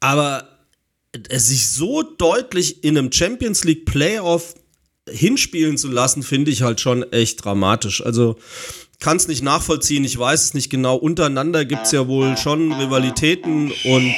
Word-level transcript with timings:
Aber 0.00 0.48
es 1.28 1.48
sich 1.48 1.68
so 1.68 2.02
deutlich 2.02 2.84
in 2.84 2.98
einem 2.98 3.12
Champions 3.12 3.64
League 3.64 3.86
Playoff 3.86 4.54
hinspielen 5.08 5.78
zu 5.78 5.88
lassen, 5.88 6.22
finde 6.22 6.50
ich 6.50 6.62
halt 6.62 6.80
schon 6.80 7.10
echt 7.12 7.44
dramatisch. 7.44 8.04
Also 8.04 8.36
kann 8.98 9.18
es 9.18 9.28
nicht 9.28 9.42
nachvollziehen, 9.42 10.04
ich 10.04 10.18
weiß 10.18 10.44
es 10.44 10.54
nicht 10.54 10.70
genau. 10.70 10.96
Untereinander 10.96 11.64
gibt 11.64 11.86
es 11.86 11.92
ja 11.92 12.08
wohl 12.08 12.36
schon 12.36 12.72
Rivalitäten 12.72 13.70
und 13.84 14.14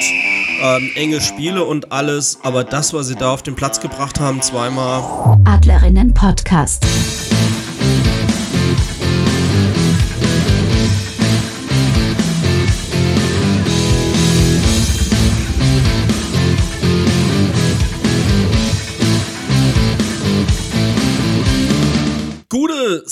ähm, 0.61 0.91
enge 0.95 1.21
Spiele 1.21 1.65
und 1.65 1.91
alles, 1.91 2.39
aber 2.43 2.63
das, 2.63 2.93
was 2.93 3.07
sie 3.07 3.15
da 3.15 3.31
auf 3.31 3.43
den 3.43 3.55
Platz 3.55 3.79
gebracht 3.81 4.19
haben, 4.19 4.41
zweimal. 4.41 5.37
Adlerinnen 5.45 6.13
Podcast. 6.13 6.85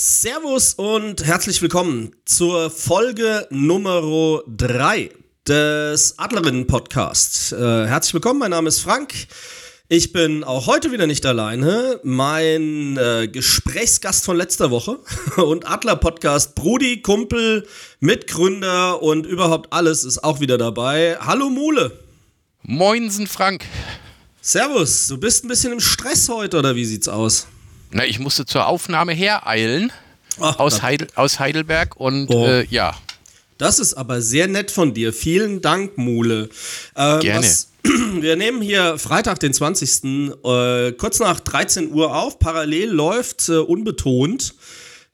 Servus 0.08 0.72
und 0.72 1.22
herzlich 1.22 1.60
willkommen 1.60 2.16
zur 2.24 2.70
Folge 2.70 3.46
Nummer 3.50 4.40
3 4.48 5.10
des 5.46 6.18
Adlerinnen 6.18 6.66
Podcast. 6.66 7.52
Äh, 7.52 7.86
herzlich 7.86 8.14
willkommen, 8.14 8.38
mein 8.38 8.52
Name 8.52 8.68
ist 8.68 8.80
Frank. 8.80 9.12
Ich 9.88 10.12
bin 10.14 10.44
auch 10.44 10.66
heute 10.66 10.92
wieder 10.92 11.06
nicht 11.06 11.26
alleine. 11.26 12.00
Mein 12.04 12.96
äh, 12.96 13.28
Gesprächsgast 13.28 14.24
von 14.24 14.38
letzter 14.38 14.70
Woche 14.70 14.98
und 15.36 15.68
Adler 15.68 15.96
Podcast 15.96 16.54
Brudi, 16.54 17.02
Kumpel, 17.02 17.68
Mitgründer 18.00 19.02
und 19.02 19.26
überhaupt 19.26 19.74
alles 19.74 20.04
ist 20.04 20.24
auch 20.24 20.40
wieder 20.40 20.56
dabei. 20.56 21.18
Hallo 21.20 21.50
Mule. 21.50 21.92
Moinsen 22.62 23.26
Frank. 23.26 23.66
Servus, 24.40 25.08
du 25.08 25.18
bist 25.18 25.44
ein 25.44 25.48
bisschen 25.48 25.74
im 25.74 25.80
Stress 25.80 26.30
heute 26.30 26.58
oder 26.58 26.74
wie 26.74 26.86
sieht's 26.86 27.08
aus? 27.08 27.46
Na, 27.90 28.04
ich 28.04 28.18
musste 28.18 28.46
zur 28.46 28.66
Aufnahme 28.66 29.12
hereilen. 29.12 29.92
Ach, 30.40 30.58
aus, 30.58 30.82
Heidel, 30.82 31.08
aus, 31.14 31.40
Heidelberg 31.40 31.96
und 31.96 32.28
oh. 32.28 32.46
äh, 32.46 32.64
ja. 32.66 32.94
Das 33.56 33.80
ist 33.80 33.94
aber 33.94 34.22
sehr 34.22 34.46
nett 34.46 34.70
von 34.70 34.94
dir. 34.94 35.12
Vielen 35.12 35.60
Dank, 35.60 35.98
Mule. 35.98 36.48
Ähm, 36.94 37.20
Gerne. 37.20 37.40
Was, 37.40 37.68
wir 37.82 38.36
nehmen 38.36 38.62
hier 38.62 38.98
Freitag, 38.98 39.40
den 39.40 39.52
20. 39.52 40.04
Äh, 40.44 40.92
kurz 40.92 41.18
nach 41.18 41.40
13 41.40 41.92
Uhr 41.92 42.14
auf. 42.14 42.38
Parallel 42.38 42.90
läuft 42.90 43.48
äh, 43.48 43.56
unbetont 43.56 44.54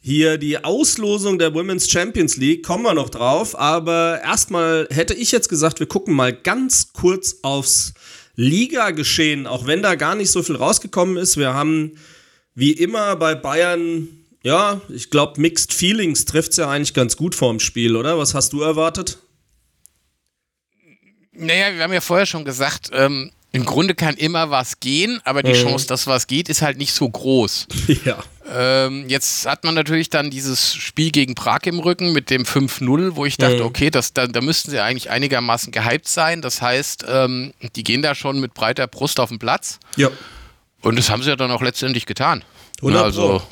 hier 0.01 0.37
die 0.37 0.63
Auslosung 0.63 1.39
der 1.39 1.55
Women's 1.55 1.89
Champions 1.89 2.37
League. 2.37 2.63
Kommen 2.63 2.85
wir 2.85 2.93
noch 2.93 3.09
drauf. 3.09 3.59
Aber 3.59 4.21
erstmal 4.23 4.87
hätte 4.91 5.15
ich 5.15 5.33
jetzt 5.33 5.49
gesagt, 5.49 5.81
wir 5.81 5.87
gucken 5.87 6.15
mal 6.15 6.35
ganz 6.35 6.93
kurz 6.93 7.37
aufs 7.41 7.95
Liga-Geschehen, 8.37 9.47
auch 9.47 9.67
wenn 9.67 9.81
da 9.81 9.95
gar 9.95 10.15
nicht 10.15 10.31
so 10.31 10.43
viel 10.43 10.57
rausgekommen 10.57 11.17
ist. 11.17 11.39
Wir 11.39 11.55
haben 11.55 11.93
wie 12.55 12.73
immer 12.73 13.17
bei 13.17 13.35
Bayern 13.35 14.09
ja, 14.45 14.83
ich 14.91 15.09
glaube, 15.09 15.41
Mixed 15.41 15.73
Feelings 15.73 16.27
trifft 16.27 16.51
es 16.51 16.59
ja 16.59 16.69
eigentlich 16.69 16.93
ganz 16.93 17.17
gut 17.17 17.35
vorm 17.35 17.61
Spiel, 17.61 17.97
oder? 17.97 18.19
Was 18.19 18.35
hast 18.35 18.53
du 18.53 18.61
erwartet? 18.61 19.19
Naja, 21.33 21.75
wir 21.75 21.83
haben 21.83 21.95
ja 21.95 22.03
vorher 22.03 22.27
schon 22.27 22.45
gesagt, 22.45 22.91
ähm, 22.93 23.33
im 23.53 23.65
Grunde 23.65 23.95
kann 23.95 24.17
immer 24.17 24.51
was 24.51 24.81
gehen, 24.81 25.21
aber 25.25 25.43
die 25.43 25.53
mhm. 25.53 25.63
Chance, 25.63 25.87
dass 25.87 26.07
was 26.07 26.27
geht, 26.27 26.51
ist 26.51 26.61
halt 26.61 26.77
nicht 26.77 26.93
so 26.93 27.09
groß. 27.09 27.67
Ja. 28.05 28.23
Ähm, 28.47 29.09
jetzt 29.09 29.47
hat 29.47 29.65
man 29.65 29.75
natürlich 29.75 30.11
dann 30.11 30.31
dieses 30.31 30.75
Spiel 30.75 31.11
gegen 31.11 31.35
Prag 31.35 31.61
im 31.65 31.79
Rücken 31.79 32.13
mit 32.13 32.29
dem 32.29 32.43
5-0, 32.43 33.17
wo 33.17 33.25
ich 33.25 33.39
dachte, 33.39 33.61
mhm. 33.61 33.63
okay, 33.63 33.89
das, 33.89 34.13
da, 34.13 34.27
da 34.27 34.43
müssten 34.43 34.71
sie 34.71 34.81
eigentlich 34.81 35.09
einigermaßen 35.09 35.73
gehypt 35.73 36.07
sein. 36.07 36.43
Das 36.43 36.61
heißt, 36.61 37.07
ähm, 37.09 37.55
die 37.75 37.83
gehen 37.83 38.03
da 38.03 38.15
schon 38.15 38.41
mit 38.41 38.53
breiter 38.53 38.87
Brust 38.87 39.19
auf 39.19 39.31
den 39.31 39.39
Platz. 39.39 39.79
Ja. 39.97 40.11
Und 40.85 40.97
das 40.97 41.11
haben 41.11 41.23
sie 41.23 41.31
ja 41.31 41.37
dann 41.37 41.51
auch 41.51 41.63
letztendlich 41.63 42.07
getan. 42.07 42.45
100 42.79 43.05
also, 43.05 43.43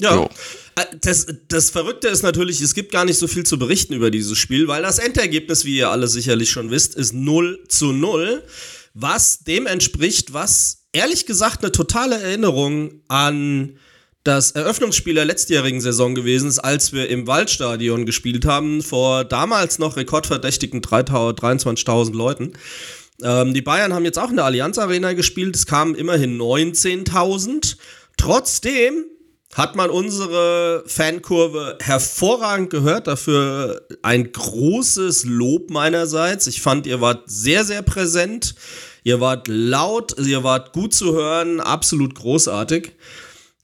ja. 0.00 0.24
Äh, 0.76 0.84
das, 1.00 1.26
das 1.48 1.70
Verrückte 1.70 2.08
ist 2.08 2.22
natürlich, 2.22 2.60
es 2.60 2.74
gibt 2.74 2.92
gar 2.92 3.04
nicht 3.04 3.18
so 3.18 3.28
viel 3.28 3.44
zu 3.44 3.58
berichten 3.58 3.92
über 3.92 4.10
dieses 4.10 4.38
Spiel, 4.38 4.68
weil 4.68 4.82
das 4.82 4.98
Endergebnis, 4.98 5.64
wie 5.64 5.76
ihr 5.76 5.90
alle 5.90 6.08
sicherlich 6.08 6.50
schon 6.50 6.70
wisst, 6.70 6.94
ist 6.94 7.12
0 7.12 7.64
zu 7.68 7.92
0, 7.92 8.42
was 8.94 9.40
dem 9.40 9.66
entspricht, 9.66 10.32
was 10.32 10.84
ehrlich 10.92 11.26
gesagt 11.26 11.62
eine 11.62 11.72
totale 11.72 12.20
Erinnerung 12.20 13.00
an 13.08 13.78
das 14.24 14.52
Eröffnungsspiel 14.52 15.14
der 15.14 15.24
letztjährigen 15.24 15.80
Saison 15.80 16.14
gewesen 16.14 16.48
ist, 16.48 16.60
als 16.60 16.92
wir 16.92 17.08
im 17.08 17.26
Waldstadion 17.26 18.06
gespielt 18.06 18.44
haben, 18.44 18.82
vor 18.82 19.24
damals 19.24 19.78
noch 19.78 19.96
rekordverdächtigen 19.96 20.80
23.000 20.80 22.14
Leuten. 22.14 22.52
Ähm, 23.22 23.54
die 23.54 23.62
Bayern 23.62 23.94
haben 23.94 24.04
jetzt 24.04 24.18
auch 24.18 24.30
in 24.30 24.36
der 24.36 24.44
Allianz 24.44 24.78
Arena 24.78 25.12
gespielt, 25.12 25.54
es 25.56 25.66
kamen 25.66 25.94
immerhin 25.94 26.38
19.000. 26.38 27.76
Trotzdem 28.16 29.04
hat 29.54 29.76
man 29.76 29.90
unsere 29.90 30.82
Fankurve 30.86 31.76
hervorragend 31.80 32.70
gehört. 32.70 33.06
Dafür 33.06 33.86
ein 34.02 34.32
großes 34.32 35.24
Lob 35.26 35.70
meinerseits. 35.70 36.46
Ich 36.46 36.62
fand, 36.62 36.86
ihr 36.86 37.00
wart 37.00 37.24
sehr, 37.26 37.64
sehr 37.64 37.82
präsent. 37.82 38.54
Ihr 39.04 39.20
wart 39.20 39.48
laut, 39.48 40.16
ihr 40.18 40.44
wart 40.44 40.72
gut 40.72 40.94
zu 40.94 41.12
hören, 41.12 41.60
absolut 41.60 42.14
großartig. 42.14 42.92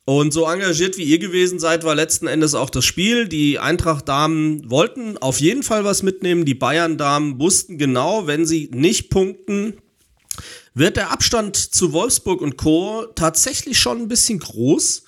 Und 0.09 0.33
so 0.33 0.47
engagiert 0.47 0.97
wie 0.97 1.03
ihr 1.03 1.19
gewesen 1.19 1.59
seid, 1.59 1.85
war 1.85 1.95
letzten 1.95 2.29
Endes 2.29 2.55
auch 2.55 2.71
das 2.71 2.87
Spiel. 2.87 3.29
Die 3.29 3.59
Eintracht-Damen 3.59 4.71
wollten 4.71 5.19
auf 5.19 5.39
jeden 5.39 5.63
Fall 5.63 5.85
was 5.85 6.03
mitnehmen. 6.03 6.47
Die 6.47 6.55
Bayern-Damen 6.55 7.39
wussten 7.39 7.77
genau, 7.77 8.27
wenn 8.27 8.47
sie 8.47 8.71
nicht 8.73 9.11
punkten, 9.11 9.75
wird 10.73 10.97
der 10.97 11.11
Abstand 11.11 11.59
zu 11.59 11.93
Wolfsburg 11.93 12.41
und 12.41 12.57
Co. 12.57 13.05
tatsächlich 13.17 13.79
schon 13.79 13.99
ein 13.99 14.09
bisschen 14.09 14.39
groß. 14.39 15.05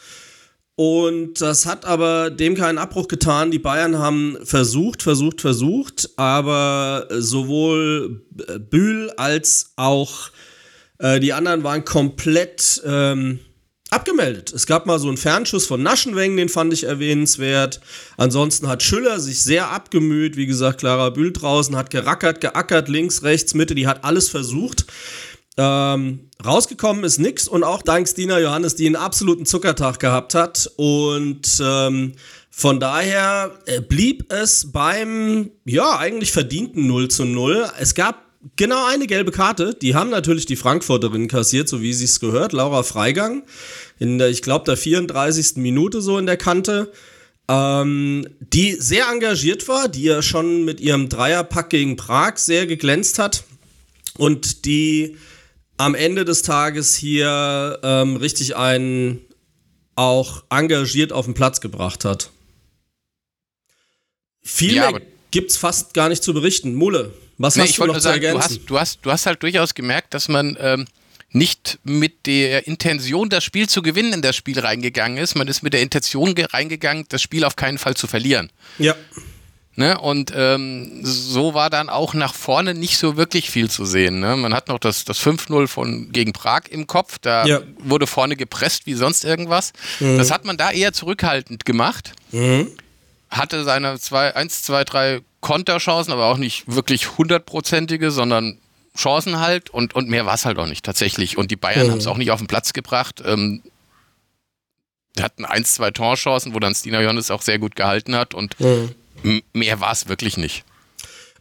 Und 0.75 1.41
das 1.41 1.65
hat 1.65 1.87
aber 1.87 2.29
dem 2.29 2.55
keinen 2.55 2.77
Abbruch 2.77 3.09
getan. 3.09 3.51
Die 3.51 3.59
Bayern 3.59 3.99
haben 3.99 4.37
versucht, 4.45 5.03
versucht, 5.03 5.41
versucht, 5.41 6.11
aber 6.17 7.09
sowohl 7.09 8.27
Bühl 8.69 9.11
als 9.17 9.73
auch 9.77 10.29
äh, 10.99 11.21
die 11.21 11.33
anderen 11.33 11.65
waren 11.65 11.87
komplett 11.87 12.83
ähm, 12.85 13.41
abgemeldet. 13.91 14.53
Es 14.53 14.67
gab 14.67 14.87
mal 14.87 14.99
so 14.99 15.09
einen 15.09 15.17
Fernschuss 15.17 15.67
von 15.67 15.83
Naschenweng, 15.83 16.37
den 16.37 16.49
fand 16.49 16.73
ich 16.73 16.85
erwähnenswert. 16.85 17.81
Ansonsten 18.17 18.69
hat 18.69 18.83
Schüller 18.83 19.21
sich 19.21 19.43
sehr 19.43 19.71
abgemüht. 19.71 20.37
Wie 20.37 20.47
gesagt, 20.47 20.81
Clara 20.81 21.11
Bühl 21.11 21.33
draußen 21.33 21.77
hat 21.77 21.91
gerackert, 21.91 22.41
geackert, 22.41 22.89
links, 22.89 23.23
rechts, 23.23 23.55
Mitte, 23.55 23.75
die 23.75 23.87
hat 23.87 24.05
alles 24.05 24.29
versucht. 24.29 24.87
Ähm, 25.57 26.31
rausgekommen 26.45 27.05
ist 27.05 27.19
nix 27.19 27.49
und 27.49 27.65
auch 27.65 27.83
dank 27.83 28.09
Stina 28.09 28.39
Johannes, 28.39 28.77
die 28.77 28.87
einen 28.87 28.97
absoluten 28.97 29.45
Zuckertag 29.47 29.99
gehabt 29.99 30.35
hat. 30.35 30.71
Und 30.77 31.61
ähm, 31.63 32.13
von 32.51 32.81
daher 32.81 33.59
äh, 33.67 33.81
blieb 33.81 34.33
es 34.33 34.71
beim, 34.73 35.51
ja, 35.65 35.99
eigentlich 35.99 36.33
verdienten 36.33 36.87
0 36.87 37.09
zu 37.09 37.25
0. 37.25 37.69
Es 37.79 37.95
gab 37.95 38.30
genau 38.57 38.87
eine 38.87 39.07
gelbe 39.07 39.31
Karte. 39.31 39.75
Die 39.75 39.95
haben 39.95 40.11
natürlich 40.11 40.47
die 40.47 40.57
Frankfurterinnen 40.57 41.29
kassiert, 41.29 41.69
so 41.69 41.83
wie 41.83 41.93
sie 41.93 42.05
es 42.05 42.21
gehört. 42.21 42.53
Laura 42.53 42.83
Freigang 42.83 43.43
in 43.99 44.19
der, 44.19 44.29
ich 44.29 44.43
glaube, 44.43 44.65
der 44.65 44.77
34. 44.77 45.57
Minute 45.57 46.01
so 46.01 46.19
in 46.19 46.27
der 46.27 46.37
Kante. 46.37 46.93
Ähm, 47.49 48.27
die 48.39 48.73
sehr 48.75 49.09
engagiert 49.11 49.67
war, 49.69 49.89
die 49.89 50.05
ja 50.05 50.23
schon 50.23 50.65
mit 50.65 50.81
ihrem 50.81 51.09
Dreierpack 51.09 51.71
gegen 51.71 51.97
Prag 51.97 52.37
sehr 52.37 52.67
geglänzt 52.67 53.19
hat. 53.19 53.45
Und 54.17 54.65
die 54.65 55.17
am 55.77 55.95
Ende 55.95 56.25
des 56.25 56.43
Tages 56.43 56.95
hier 56.95 57.79
ähm, 57.83 58.17
richtig 58.17 58.57
einen 58.57 59.21
auch 59.97 60.45
engagiert 60.51 61.13
auf 61.13 61.25
den 61.25 61.35
Platz 61.35 61.61
gebracht 61.61 62.05
hat. 62.05 62.31
Viel 64.43 64.75
ja, 64.75 64.91
mehr 64.91 65.01
gibt's 65.31 65.57
fast 65.57 65.95
gar 65.95 66.09
nicht 66.09 66.23
zu 66.23 66.33
berichten. 66.33 66.75
Mule, 66.75 67.13
was 67.41 67.57
nee, 67.57 67.63
hast 67.63 67.79
du 67.79 67.87
noch 67.87 67.95
zu 67.95 68.01
sagen, 68.01 68.23
ergänzen? 68.23 68.67
Du 68.67 68.69
hast, 68.69 68.71
du, 68.71 68.79
hast, 68.79 68.99
du 69.03 69.11
hast 69.11 69.27
halt 69.27 69.43
durchaus 69.43 69.75
gemerkt, 69.75 70.13
dass 70.13 70.29
man 70.29 70.59
ähm, 70.61 70.85
nicht 71.33 71.79
mit 71.85 72.27
der 72.27 72.67
Intention, 72.67 73.31
das 73.31 73.45
Spiel 73.45 73.67
zu 73.67 73.81
gewinnen, 73.81 74.13
in 74.13 74.23
das 74.23 74.37
Spiel 74.37 74.61
reingegangen 74.61 75.17
ist. 75.17 75.37
Man 75.37 75.49
ist 75.49 75.63
mit 75.63 75.73
der 75.73 75.81
Intention 75.81 76.35
reingegangen, 76.37 77.07
das 77.09 77.23
Spiel 77.23 77.45
auf 77.45 77.57
keinen 77.57 77.79
Fall 77.79 77.97
zu 77.97 78.07
verlieren. 78.07 78.51
Ja. 78.79 78.95
Ne? 79.75 79.99
Und 79.99 80.33
ähm, 80.37 81.01
so 81.03 81.55
war 81.55 81.71
dann 81.71 81.89
auch 81.89 82.13
nach 82.13 82.35
vorne 82.35 82.75
nicht 82.75 82.99
so 82.99 83.17
wirklich 83.17 83.49
viel 83.49 83.71
zu 83.71 83.87
sehen. 83.87 84.21
Ne? 84.21 84.37
Man 84.37 84.53
hat 84.53 84.69
noch 84.69 84.79
das, 84.79 85.07
das 85.07 85.19
5-0 85.19 85.67
von 85.67 86.13
gegen 86.13 86.35
Prag 86.35 86.63
im 86.69 86.87
Kopf, 86.87 87.19
da 87.21 87.47
ja. 87.47 87.63
wurde 87.79 88.07
vorne 88.07 88.37
gepresst 88.37 88.85
wie 88.85 88.93
sonst 88.93 89.25
irgendwas. 89.25 89.73
Mhm. 90.01 90.19
Das 90.19 90.31
hat 90.31 90.45
man 90.45 90.59
da 90.59 90.73
eher 90.73 90.93
zurückhaltend 90.93 91.65
gemacht. 91.65 92.13
Mhm. 92.33 92.71
Hatte 93.31 93.65
seine 93.65 93.99
zwei, 93.99 94.37
1, 94.37 94.65
2, 94.65 94.85
3 94.85 95.21
Konterchancen, 95.41 96.13
aber 96.13 96.27
auch 96.27 96.37
nicht 96.37 96.65
wirklich 96.67 97.17
hundertprozentige, 97.19 98.11
sondern 98.11 98.59
Chancen 98.97 99.39
halt 99.39 99.71
und, 99.71 99.95
und 99.95 100.09
mehr 100.09 100.27
war 100.27 100.35
es 100.35 100.45
halt 100.45 100.59
auch 100.59 100.67
nicht 100.67 100.85
tatsächlich. 100.85 101.39
Und 101.39 101.51
die 101.51 101.57
Bayern 101.57 101.87
mhm. 101.87 101.91
haben 101.93 101.99
es 101.99 102.07
auch 102.07 102.17
nicht 102.17 102.31
auf 102.31 102.41
den 102.41 102.49
Platz 102.49 102.73
gebracht. 102.73 103.23
Ähm, 103.25 103.63
hatten 105.19 105.45
eins, 105.45 105.75
zwei 105.75 105.91
Torchancen, 105.91 106.55
wo 106.55 106.61
dann 106.61 106.75
Stina 106.75 107.03
Johannes 107.03 107.31
auch 107.31 107.43
sehr 107.43 107.59
gut 107.59 107.77
gehalten 107.77 108.15
hat 108.15 108.33
und 108.35 108.59
mhm 108.61 108.95
mehr 109.53 109.81
war 109.81 109.93
es 109.93 110.09
wirklich 110.09 110.37
nicht. 110.37 110.65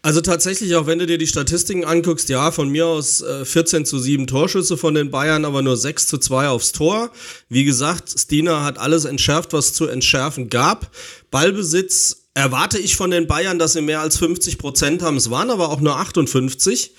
Also 0.02 0.22
tatsächlich, 0.22 0.76
auch 0.76 0.88
wenn 0.88 1.00
du 1.00 1.06
dir 1.06 1.18
die 1.18 1.28
Statistiken 1.28 1.84
anguckst, 1.84 2.30
ja, 2.30 2.52
von 2.52 2.70
mir 2.70 2.86
aus 2.86 3.22
äh, 3.22 3.44
14 3.44 3.86
zu 3.86 4.00
7 4.00 4.28
Torschüsse 4.28 4.78
von 4.78 4.94
den 4.94 5.12
Bayern, 5.12 5.44
aber 5.44 5.62
nur 5.62 5.76
6 5.76 6.08
zu 6.08 6.18
2 6.18 6.48
aufs 6.48 6.72
Tor. 6.72 7.12
Wie 7.50 7.66
gesagt, 7.66 8.18
Stina 8.18 8.64
hat 8.64 8.78
alles 8.78 9.04
entschärft, 9.04 9.52
was 9.52 9.74
zu 9.74 9.88
entschärfen 9.88 10.50
gab. 10.50 10.90
Ballbesitz 11.32 12.29
erwarte 12.40 12.78
ich 12.78 12.96
von 12.96 13.12
den 13.12 13.28
Bayern, 13.28 13.60
dass 13.60 13.74
sie 13.74 13.82
mehr 13.82 14.02
als 14.02 14.18
50 14.18 14.58
Prozent 14.58 15.02
haben. 15.02 15.18
Es 15.18 15.30
waren 15.30 15.50
aber 15.50 15.70
auch 15.70 15.82
nur 15.82 15.98
58. 15.98 16.94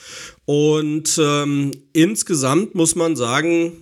Und 0.45 1.19
ähm, 1.23 1.71
insgesamt 1.93 2.75
muss 2.75 2.95
man 2.95 3.17
sagen, 3.17 3.73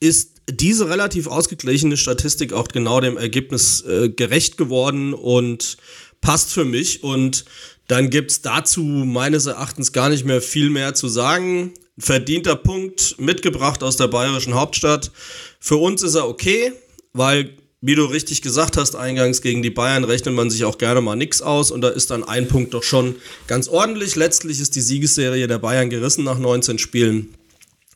ist 0.00 0.40
diese 0.50 0.88
relativ 0.88 1.26
ausgeglichene 1.26 1.96
Statistik 1.96 2.52
auch 2.52 2.68
genau 2.68 3.00
dem 3.00 3.16
Ergebnis 3.16 3.82
äh, 3.82 4.10
gerecht 4.10 4.56
geworden 4.56 5.14
und 5.14 5.76
passt 6.20 6.52
für 6.52 6.64
mich. 6.64 7.02
Und 7.02 7.44
dann 7.86 8.10
gibt 8.10 8.30
es 8.30 8.42
dazu 8.42 8.82
meines 8.82 9.46
Erachtens 9.46 9.92
gar 9.92 10.08
nicht 10.08 10.24
mehr 10.24 10.40
viel 10.40 10.70
mehr 10.70 10.94
zu 10.94 11.08
sagen. 11.08 11.72
Verdienter 11.98 12.56
Punkt 12.56 13.16
mitgebracht 13.18 13.82
aus 13.82 13.96
der 13.96 14.08
bayerischen 14.08 14.54
Hauptstadt. 14.54 15.10
Für 15.58 15.76
uns 15.76 16.02
ist 16.02 16.14
er 16.14 16.28
okay, 16.28 16.72
weil, 17.12 17.56
wie 17.82 17.94
du 17.94 18.04
richtig 18.04 18.42
gesagt 18.42 18.76
hast, 18.76 18.94
eingangs 18.94 19.40
gegen 19.40 19.62
die 19.62 19.70
Bayern 19.70 20.04
rechnet 20.04 20.34
man 20.34 20.50
sich 20.50 20.64
auch 20.64 20.76
gerne 20.76 21.00
mal 21.00 21.16
nichts 21.16 21.40
aus 21.40 21.70
und 21.70 21.80
da 21.80 21.88
ist 21.88 22.10
dann 22.10 22.24
ein 22.24 22.46
Punkt 22.46 22.74
doch 22.74 22.82
schon 22.82 23.16
ganz 23.46 23.68
ordentlich. 23.68 24.16
Letztlich 24.16 24.60
ist 24.60 24.76
die 24.76 24.82
Siegesserie 24.82 25.46
der 25.46 25.58
Bayern 25.58 25.88
gerissen 25.88 26.24
nach 26.24 26.38
19 26.38 26.78
Spielen. 26.78 27.34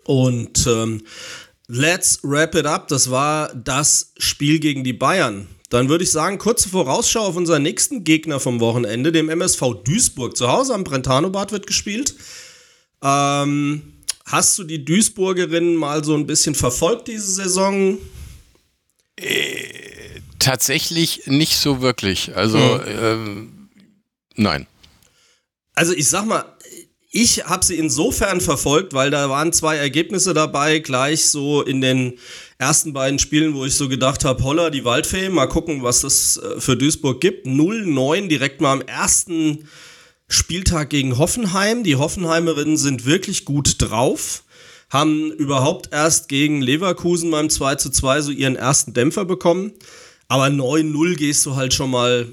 Und 0.05 0.67
ähm, 0.67 1.03
let's 1.67 2.21
wrap 2.23 2.55
it 2.55 2.67
up. 2.67 2.89
Das 2.89 3.11
war 3.11 3.55
das 3.55 4.13
Spiel 4.17 4.59
gegen 4.59 4.85
die 4.85 4.93
Bayern. 4.95 5.49
Dann 5.69 5.89
würde 5.89 6.05
ich 6.05 6.11
sagen, 6.13 6.39
kurze 6.39 6.69
Vorausschau 6.69 7.21
auf 7.21 7.37
unseren 7.37 7.63
nächsten 7.63 8.05
Gegner 8.05 8.41
vom 8.41 8.61
Wochenende, 8.61 9.13
dem 9.13 9.29
MSV 9.29 9.83
Duisburg. 9.85 10.37
Zu 10.37 10.49
Hause 10.49 10.73
am 10.73 10.85
Brentanobad 10.85 11.53
wird 11.53 11.67
gespielt. 11.67 12.15
Ähm, 13.03 13.83
hast 14.25 14.59
du 14.59 14.65
die 14.65 14.85
Duisburgerinnen 14.85 15.75
mal 15.75 16.05
so 16.05 16.15
ein 16.15 16.27
bisschen 16.27 16.55
verfolgt 16.55 17.09
diese 17.09 17.31
Saison? 17.31 17.99
Äh, 19.17 20.21
tatsächlich 20.39 21.27
nicht 21.27 21.57
so 21.57 21.81
wirklich. 21.81 22.37
Also, 22.37 22.59
hm. 22.59 22.83
ähm, 22.87 23.69
nein. 24.37 24.67
Also 25.75 25.93
ich 25.93 26.09
sag 26.09 26.27
mal, 26.27 26.45
ich 27.11 27.45
habe 27.45 27.65
sie 27.65 27.77
insofern 27.77 28.41
verfolgt, 28.41 28.93
weil 28.93 29.11
da 29.11 29.29
waren 29.29 29.53
zwei 29.53 29.77
Ergebnisse 29.77 30.35
dabei, 30.35 30.81
gleich 30.81 31.27
so 31.27 31.63
in 31.63 31.81
den 31.81 32.19
ersten 32.59 32.93
beiden 32.93 33.19
Spielen, 33.19 33.55
wo 33.55 33.65
ich 33.65 33.75
so 33.75 33.89
gedacht 33.89 34.25
habe, 34.25 34.43
holla, 34.43 34.71
die 34.71 34.85
Waldfee, 34.85 35.29
mal 35.29 35.47
gucken, 35.47 35.83
was 35.83 36.01
das 36.01 36.39
äh, 36.39 36.61
für 36.61 36.77
Duisburg 36.77 37.21
gibt. 37.21 37.47
0-9 37.47 38.29
direkt 38.29 38.61
mal 38.61 38.73
am 38.73 38.83
ersten 38.83 39.69
Spieltag 40.29 40.91
gegen 40.91 41.19
Hoffenheim. 41.19 41.85
Die 41.85 41.97
Hoffenheimerinnen 41.97 42.77
sind 42.77 43.05
wirklich 43.05 43.45
gut 43.45 43.77
drauf, 43.79 44.44
haben 44.95 45.33
überhaupt 45.33 45.93
erst 45.93 46.29
gegen 46.29 46.63
Leverkusen 46.63 47.29
beim 47.33 47.51
2 47.51 47.75
2 47.75 48.21
so 48.23 48.31
ihren 48.31 48.55
ersten 48.55 48.95
Dämpfer 48.95 49.25
bekommen. 49.25 49.73
Aber 50.29 50.47
9-0 50.47 51.17
gehst 51.17 51.45
du 51.45 51.57
halt 51.57 51.75
schon 51.75 51.91
mal 51.91 52.29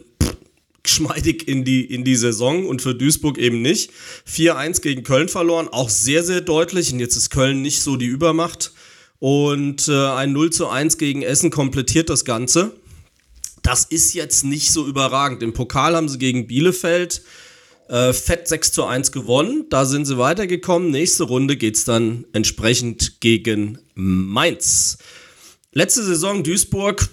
geschmeidig 0.84 1.48
in 1.48 1.66
die, 1.66 1.84
in 1.84 2.04
die 2.04 2.16
Saison 2.16 2.68
und 2.68 2.84
für 2.84 2.94
Duisburg 2.94 3.40
eben 3.40 3.64
nicht. 3.64 3.90
4-1 4.32 4.82
gegen 4.82 5.04
Köln 5.04 5.28
verloren, 5.28 5.70
auch 5.70 5.90
sehr, 5.90 6.24
sehr 6.24 6.42
deutlich. 6.42 6.94
Und 6.94 7.00
jetzt 7.00 7.16
ist 7.16 7.32
Köln 7.32 7.64
nicht 7.64 7.82
so 7.82 7.98
die 7.98 8.06
Übermacht. 8.06 8.72
Und 9.18 9.88
äh, 9.88 10.10
ein 10.10 10.32
0 10.32 10.52
zu 10.52 10.68
1 10.70 11.00
gegen 11.00 11.24
Essen 11.24 11.50
komplettiert 11.50 12.10
das 12.12 12.26
Ganze. 12.26 12.76
Das 13.64 13.86
ist 13.86 14.14
jetzt 14.14 14.44
nicht 14.44 14.72
so 14.72 14.86
überragend. 14.88 15.42
Im 15.42 15.54
Pokal 15.54 15.96
haben 15.96 16.10
sie 16.10 16.20
gegen 16.20 16.46
Bielefeld 16.46 17.24
äh, 17.92 18.14
fett 18.14 18.48
6 18.48 18.72
zu 18.72 18.86
1 18.86 19.12
gewonnen. 19.12 19.66
Da 19.70 19.86
sind 19.86 20.06
sie 20.06 20.18
weitergekommen. 20.18 20.92
Nächste 20.92 21.26
Runde 21.26 21.58
geht 21.58 21.76
es 21.76 21.84
dann 21.84 22.26
entsprechend 22.32 23.20
gegen 23.20 23.80
Mainz. 23.94 24.98
Letzte 25.74 26.04
Saison 26.04 26.44
Duisburg, 26.44 27.08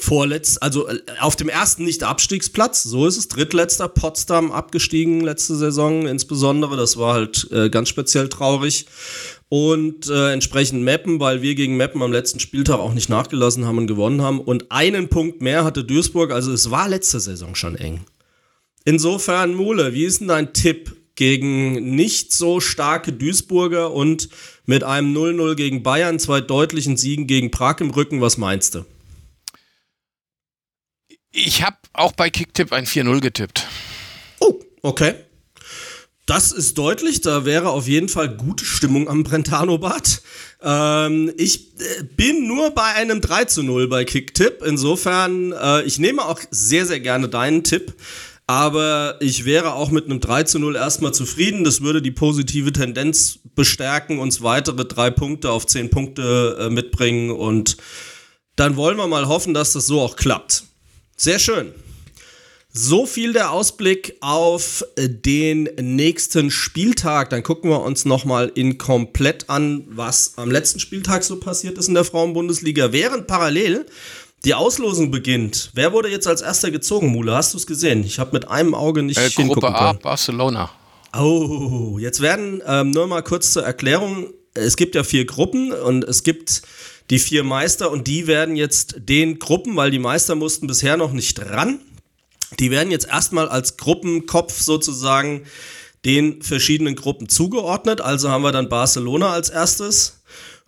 vorletzt, 0.00 0.62
also 0.62 0.86
äh, 0.86 1.00
auf 1.20 1.36
dem 1.36 1.48
ersten 1.48 1.84
Nicht-Abstiegsplatz, 1.84 2.82
so 2.82 3.06
ist 3.06 3.16
es, 3.16 3.28
drittletzter, 3.28 3.88
Potsdam 3.88 4.52
abgestiegen 4.52 5.22
letzte 5.22 5.56
Saison 5.56 6.06
insbesondere, 6.06 6.76
das 6.76 6.98
war 6.98 7.14
halt 7.14 7.50
äh, 7.52 7.70
ganz 7.70 7.88
speziell 7.88 8.28
traurig. 8.28 8.86
Und 9.48 10.10
äh, 10.10 10.32
entsprechend 10.32 10.82
Meppen, 10.82 11.20
weil 11.20 11.40
wir 11.40 11.54
gegen 11.54 11.76
Meppen 11.76 12.02
am 12.02 12.12
letzten 12.12 12.40
Spieltag 12.40 12.80
auch 12.80 12.92
nicht 12.92 13.08
nachgelassen 13.08 13.64
haben 13.64 13.78
und 13.78 13.86
gewonnen 13.86 14.20
haben. 14.20 14.40
Und 14.40 14.72
einen 14.72 15.08
Punkt 15.08 15.40
mehr 15.40 15.64
hatte 15.64 15.84
Duisburg, 15.84 16.32
also 16.32 16.52
es 16.52 16.70
war 16.70 16.88
letzte 16.88 17.20
Saison 17.20 17.54
schon 17.54 17.76
eng. 17.76 18.04
Insofern, 18.86 19.54
Mule, 19.54 19.94
wie 19.94 20.04
ist 20.04 20.20
denn 20.20 20.28
dein 20.28 20.52
Tipp 20.52 20.96
gegen 21.16 21.96
nicht 21.96 22.32
so 22.32 22.60
starke 22.60 23.12
Duisburger 23.12 23.92
und 23.92 24.28
mit 24.64 24.84
einem 24.84 25.12
0-0 25.12 25.56
gegen 25.56 25.82
Bayern, 25.82 26.20
zwei 26.20 26.40
deutlichen 26.40 26.96
Siegen 26.96 27.26
gegen 27.26 27.50
Prag 27.50 27.80
im 27.80 27.90
Rücken. 27.90 28.20
Was 28.20 28.38
meinst 28.38 28.76
du? 28.76 28.84
Ich 31.32 31.64
habe 31.64 31.76
auch 31.94 32.12
bei 32.12 32.30
Kicktipp 32.30 32.72
ein 32.72 32.86
4-0 32.86 33.20
getippt. 33.20 33.66
Oh, 34.38 34.60
okay. 34.82 35.14
Das 36.24 36.52
ist 36.52 36.78
deutlich, 36.78 37.20
da 37.20 37.44
wäre 37.44 37.70
auf 37.70 37.88
jeden 37.88 38.08
Fall 38.08 38.36
gute 38.36 38.64
Stimmung 38.64 39.08
am 39.08 39.24
Brentano-Bad. 39.24 40.22
Ähm, 40.62 41.32
ich 41.36 41.78
äh, 41.78 42.02
bin 42.02 42.46
nur 42.46 42.70
bei 42.70 42.94
einem 42.94 43.20
3 43.20 43.46
zu 43.46 43.62
0 43.62 43.88
bei 43.88 44.04
Kicktipp. 44.04 44.62
Insofern, 44.64 45.52
äh, 45.52 45.82
ich 45.82 45.98
nehme 45.98 46.24
auch 46.24 46.40
sehr, 46.50 46.86
sehr 46.86 47.00
gerne 47.00 47.28
deinen 47.28 47.64
Tipp. 47.64 47.94
Aber 48.46 49.16
ich 49.20 49.44
wäre 49.44 49.74
auch 49.74 49.90
mit 49.90 50.04
einem 50.04 50.20
3 50.20 50.44
zu 50.44 50.58
0 50.60 50.76
erstmal 50.76 51.12
zufrieden. 51.12 51.64
Das 51.64 51.80
würde 51.80 52.00
die 52.00 52.12
positive 52.12 52.72
Tendenz 52.72 53.40
bestärken, 53.56 54.20
uns 54.20 54.42
weitere 54.42 54.84
drei 54.84 55.10
Punkte 55.10 55.50
auf 55.50 55.66
zehn 55.66 55.90
Punkte 55.90 56.56
äh, 56.60 56.70
mitbringen. 56.70 57.30
Und 57.30 57.76
dann 58.54 58.76
wollen 58.76 58.96
wir 58.96 59.08
mal 59.08 59.26
hoffen, 59.26 59.52
dass 59.52 59.72
das 59.72 59.86
so 59.86 60.00
auch 60.00 60.14
klappt. 60.14 60.64
Sehr 61.16 61.40
schön. 61.40 61.72
So 62.78 63.06
viel 63.06 63.32
der 63.32 63.52
Ausblick 63.52 64.16
auf 64.20 64.84
den 64.98 65.70
nächsten 65.80 66.50
Spieltag. 66.50 67.30
Dann 67.30 67.42
gucken 67.42 67.70
wir 67.70 67.80
uns 67.80 68.04
nochmal 68.04 68.52
in 68.54 68.76
komplett 68.76 69.48
an, 69.48 69.84
was 69.88 70.34
am 70.36 70.50
letzten 70.50 70.78
Spieltag 70.78 71.24
so 71.24 71.40
passiert 71.40 71.78
ist 71.78 71.88
in 71.88 71.94
der 71.94 72.04
Frauenbundesliga. 72.04 72.92
Während 72.92 73.26
parallel 73.26 73.86
die 74.46 74.54
Auslosung 74.54 75.10
beginnt. 75.10 75.70
Wer 75.74 75.92
wurde 75.92 76.08
jetzt 76.08 76.28
als 76.28 76.40
erster 76.40 76.70
gezogen, 76.70 77.08
Mule? 77.08 77.34
Hast 77.34 77.52
du 77.52 77.58
es 77.58 77.66
gesehen? 77.66 78.04
Ich 78.04 78.20
habe 78.20 78.30
mit 78.32 78.48
einem 78.48 78.74
Auge 78.74 79.02
nicht 79.02 79.18
äh, 79.18 79.28
Gruppe 79.42 79.74
A, 79.74 79.92
Barcelona. 79.92 80.70
Oh, 81.18 81.98
jetzt 81.98 82.20
werden 82.20 82.62
ähm, 82.64 82.92
nur 82.92 83.08
mal 83.08 83.22
kurz 83.22 83.52
zur 83.52 83.64
Erklärung. 83.64 84.28
Es 84.54 84.76
gibt 84.76 84.94
ja 84.94 85.02
vier 85.02 85.26
Gruppen 85.26 85.72
und 85.72 86.04
es 86.04 86.22
gibt 86.22 86.62
die 87.10 87.18
vier 87.18 87.42
Meister 87.42 87.90
und 87.90 88.06
die 88.06 88.28
werden 88.28 88.54
jetzt 88.54 88.96
den 89.08 89.40
Gruppen, 89.40 89.74
weil 89.74 89.90
die 89.90 89.98
Meister 89.98 90.36
mussten 90.36 90.68
bisher 90.68 90.96
noch 90.96 91.12
nicht 91.12 91.40
ran, 91.40 91.80
die 92.60 92.70
werden 92.70 92.92
jetzt 92.92 93.08
erstmal 93.08 93.48
als 93.48 93.76
Gruppenkopf 93.76 94.60
sozusagen 94.60 95.42
den 96.04 96.40
verschiedenen 96.42 96.94
Gruppen 96.94 97.28
zugeordnet. 97.28 98.00
Also 98.00 98.30
haben 98.30 98.42
wir 98.42 98.52
dann 98.52 98.68
Barcelona 98.68 99.30
als 99.30 99.48
erstes. 99.48 100.20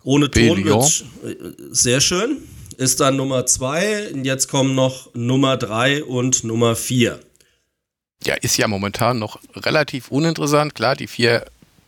Ohne 0.03 0.29
Ton 0.29 0.65
wird 0.65 1.05
äh, 1.23 1.35
sehr 1.71 2.01
schön 2.01 2.39
ist 2.79 3.01
dann 3.01 3.17
Nummer 3.17 3.45
zwei. 3.45 4.09
Jetzt 4.23 4.47
kommen 4.47 4.73
noch 4.73 5.13
Nummer 5.13 5.57
drei 5.57 6.03
und 6.03 6.45
Nummer 6.45 6.75
vier. 6.75 7.19
Ja, 8.23 8.35
ist 8.35 8.57
ja 8.57 8.67
momentan 8.67 9.19
noch 9.19 9.39
relativ 9.55 10.09
uninteressant. 10.09 10.75
Klar, 10.75 10.95
die 10.95 11.07
vier, 11.07 11.45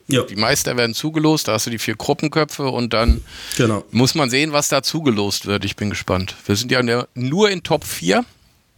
ja. 0.08 0.24
die 0.24 0.36
Meister 0.36 0.76
werden 0.76 0.94
zugelost, 0.94 1.48
da 1.48 1.54
hast 1.54 1.66
du 1.66 1.70
die 1.70 1.80
vier 1.80 1.96
Gruppenköpfe 1.96 2.68
und 2.70 2.94
dann 2.94 3.24
genau. 3.58 3.86
muss 3.92 4.16
man 4.16 4.30
sehen, 4.30 4.52
was 4.52 4.68
da 4.68 4.84
zugelost 4.84 5.46
wird. 5.46 5.64
Ich 5.64 5.78
bin 5.78 5.90
gespannt. 5.90 6.36
Wir 6.46 6.56
sind 6.58 6.72
ja 6.72 7.08
nur 7.14 7.50
in 7.50 7.64
Top 7.64 7.86
4. 7.86 8.26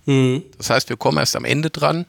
Mhm. 0.05 0.43
Das 0.57 0.69
heißt, 0.69 0.89
wir 0.89 0.97
kommen 0.97 1.17
erst 1.17 1.35
am 1.35 1.45
Ende 1.45 1.71
dran 1.71 2.05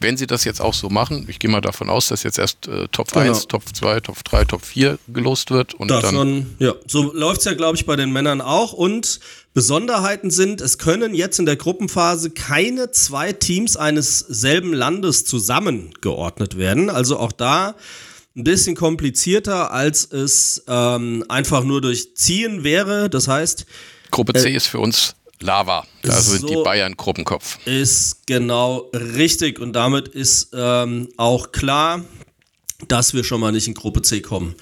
wenn 0.00 0.16
sie 0.16 0.26
das 0.26 0.44
jetzt 0.44 0.60
auch 0.60 0.74
so 0.74 0.88
machen, 0.88 1.26
ich 1.28 1.38
gehe 1.38 1.50
mal 1.50 1.60
davon 1.60 1.90
aus, 1.90 2.08
dass 2.08 2.22
jetzt 2.22 2.38
erst 2.38 2.66
äh, 2.66 2.88
Top 2.88 3.12
genau. 3.12 3.26
1, 3.26 3.48
Top 3.48 3.62
2, 3.72 4.00
Top 4.00 4.24
3, 4.24 4.44
Top 4.46 4.64
4 4.64 4.98
gelost 5.08 5.50
wird. 5.50 5.74
Und 5.74 5.90
davon, 5.90 6.14
dann 6.14 6.56
ja, 6.58 6.74
so 6.86 7.12
läuft 7.12 7.40
es 7.40 7.44
ja, 7.44 7.52
glaube 7.52 7.76
ich, 7.76 7.84
bei 7.84 7.96
den 7.96 8.10
Männern 8.10 8.40
auch. 8.40 8.72
Und 8.72 9.20
Besonderheiten 9.52 10.30
sind, 10.30 10.62
es 10.62 10.78
können 10.78 11.14
jetzt 11.14 11.38
in 11.38 11.46
der 11.46 11.56
Gruppenphase 11.56 12.30
keine 12.30 12.90
zwei 12.92 13.32
Teams 13.32 13.76
eines 13.76 14.18
selben 14.20 14.72
Landes 14.72 15.26
zusammengeordnet 15.26 16.56
werden. 16.56 16.88
Also 16.88 17.18
auch 17.18 17.32
da 17.32 17.74
ein 18.36 18.44
bisschen 18.44 18.76
komplizierter, 18.76 19.70
als 19.70 20.10
es 20.10 20.64
ähm, 20.66 21.24
einfach 21.28 21.62
nur 21.62 21.82
durch 21.82 22.14
Ziehen 22.14 22.64
wäre. 22.64 23.10
Das 23.10 23.28
heißt, 23.28 23.66
Gruppe 24.10 24.32
C 24.34 24.48
äh, 24.48 24.56
ist 24.56 24.66
für 24.66 24.78
uns 24.78 25.14
Lava. 25.40 25.86
Da 26.02 26.20
so 26.20 26.46
die 26.46 26.62
Bayern 26.62 26.96
Gruppenkopf. 26.96 27.58
Ist 27.66 28.26
genau 28.26 28.90
richtig. 28.92 29.58
Und 29.58 29.72
damit 29.72 30.08
ist 30.08 30.50
ähm, 30.54 31.08
auch 31.16 31.52
klar, 31.52 32.04
dass 32.88 33.14
wir 33.14 33.24
schon 33.24 33.40
mal 33.40 33.52
nicht 33.52 33.66
in 33.66 33.74
Gruppe 33.74 34.02
C 34.02 34.20
kommen. 34.20 34.54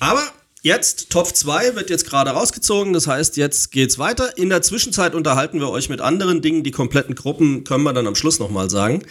Aber 0.00 0.22
jetzt, 0.62 1.10
Top 1.10 1.34
2 1.34 1.74
wird 1.74 1.90
jetzt 1.90 2.06
gerade 2.06 2.30
rausgezogen. 2.30 2.92
Das 2.92 3.06
heißt, 3.06 3.36
jetzt 3.36 3.72
geht's 3.72 3.98
weiter. 3.98 4.36
In 4.36 4.50
der 4.50 4.62
Zwischenzeit 4.62 5.14
unterhalten 5.14 5.60
wir 5.60 5.70
euch 5.70 5.88
mit 5.88 6.00
anderen 6.00 6.42
Dingen. 6.42 6.62
Die 6.62 6.70
kompletten 6.70 7.14
Gruppen 7.14 7.64
können 7.64 7.84
wir 7.84 7.92
dann 7.92 8.06
am 8.06 8.14
Schluss 8.14 8.38
nochmal 8.38 8.70
sagen. 8.70 9.02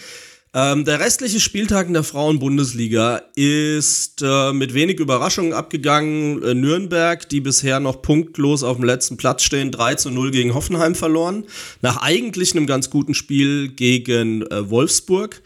Ähm, 0.54 0.86
der 0.86 0.98
restliche 0.98 1.40
Spieltag 1.40 1.88
in 1.88 1.92
der 1.92 2.04
Frauenbundesliga 2.04 3.22
ist 3.34 4.22
äh, 4.22 4.52
mit 4.52 4.72
wenig 4.72 4.98
Überraschungen 4.98 5.52
abgegangen. 5.52 6.42
Äh, 6.42 6.54
Nürnberg, 6.54 7.28
die 7.28 7.40
bisher 7.40 7.80
noch 7.80 8.00
punktlos 8.00 8.62
auf 8.62 8.78
dem 8.78 8.86
letzten 8.86 9.18
Platz 9.18 9.42
stehen, 9.42 9.70
3 9.70 9.96
zu 9.96 10.10
0 10.10 10.30
gegen 10.30 10.54
Hoffenheim 10.54 10.94
verloren. 10.94 11.44
Nach 11.82 11.98
eigentlich 11.98 12.52
einem 12.52 12.66
ganz 12.66 12.88
guten 12.88 13.12
Spiel 13.12 13.68
gegen 13.68 14.42
äh, 14.46 14.70
Wolfsburg. 14.70 15.42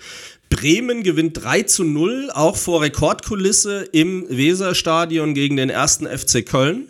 Bremen 0.50 1.02
gewinnt 1.02 1.42
3 1.42 1.62
zu 1.62 1.82
0, 1.82 2.30
auch 2.32 2.56
vor 2.56 2.82
Rekordkulisse 2.82 3.88
im 3.92 4.24
Weserstadion 4.28 5.34
gegen 5.34 5.56
den 5.56 5.70
ersten 5.70 6.06
FC 6.06 6.46
Köln. 6.46 6.86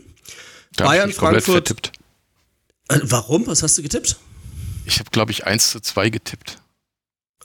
Da 0.76 0.84
Bayern, 0.84 1.12
Frankfurt. 1.12 1.92
Äh, 2.88 2.98
warum? 3.04 3.46
Was 3.46 3.62
hast 3.62 3.78
du 3.78 3.82
getippt? 3.82 4.16
Ich 4.84 4.98
habe, 4.98 5.08
glaube 5.10 5.30
ich, 5.30 5.46
1 5.46 5.70
zu 5.70 5.80
2 5.80 6.10
getippt. 6.10 6.58